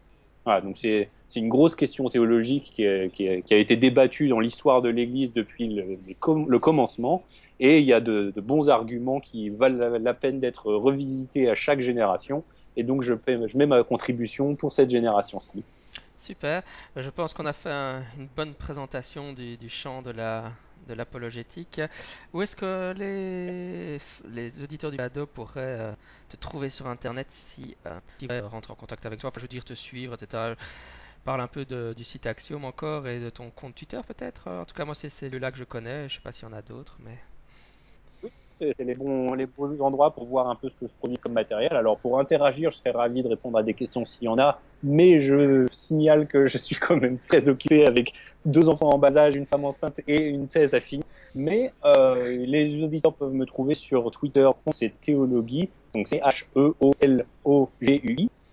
[0.45, 5.33] Voilà, donc c'est une grosse question théologique qui, a été débattue dans l'histoire de l'Église
[5.33, 7.23] depuis le, commencement,
[7.59, 11.81] et il y a de, bons arguments qui valent la, peine d'être revisités à chaque
[11.81, 12.43] génération,
[12.77, 15.63] et donc je, je mets ma contribution pour cette génération-ci.
[16.19, 16.61] Super,
[16.95, 20.51] je pense qu'on a fait un, une bonne présentation du, du champ de la,
[20.87, 21.81] de l'apologétique.
[22.33, 23.97] Où est-ce que les,
[24.29, 25.93] les auditeurs du balado pourraient euh,
[26.29, 29.29] te trouver sur Internet si euh, ils veulent rentrer en contact avec toi?
[29.29, 30.53] Enfin, je veux dire te suivre, etc.
[31.23, 34.49] Parle un peu du site Axiom encore et de ton compte Twitter peut-être?
[34.49, 36.07] En tout cas, moi, c'est celui-là que je connais.
[36.07, 37.17] Je sais pas s'il y en a d'autres, mais
[38.59, 41.33] c'est les bons, les bons endroits pour voir un peu ce que je produis comme
[41.33, 41.73] matériel.
[41.73, 44.59] Alors pour interagir, je serais ravi de répondre à des questions s'il y en a,
[44.83, 48.13] mais je signale que je suis quand même très occupé avec
[48.45, 51.03] deux enfants en bas âge, une femme enceinte et une thèse à finir.
[51.33, 56.69] Mais euh, les auditeurs peuvent me trouver sur Twitter, c'est Théologie, donc c'est H-E-O-L-O-G-U-I,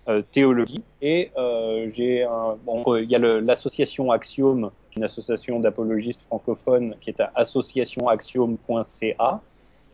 [0.09, 0.83] euh, Théologie.
[1.01, 6.25] Et euh, j'ai un, bon, il y a l'association Axiom, qui est une association d'apologistes
[6.25, 9.41] francophones, qui est à associationaxiom.ca.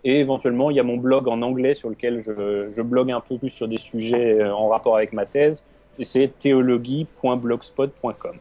[0.04, 3.20] Et éventuellement, il y a mon blog en anglais sur lequel je, je blogue un
[3.20, 5.64] peu plus sur des sujets en rapport avec ma thèse.
[5.98, 8.40] Et c'est théologie.blogspot.com.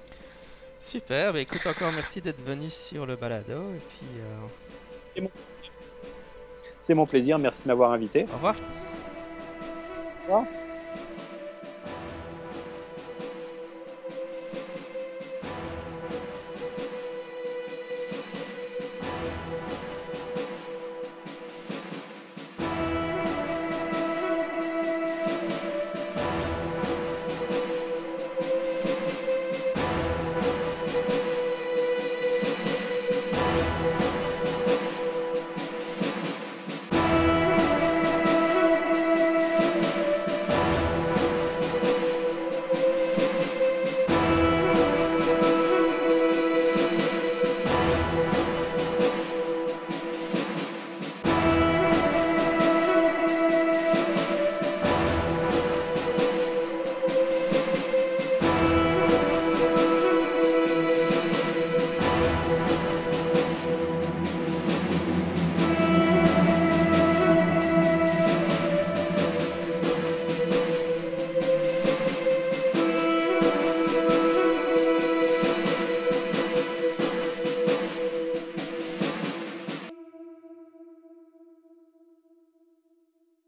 [0.78, 4.46] Super, bah écoute encore merci d'être venu sur le balado et puis euh...
[5.04, 5.30] c'est mon...
[6.94, 8.26] mon plaisir, merci de m'avoir invité.
[8.30, 8.54] Au revoir.
[10.20, 10.44] Au revoir.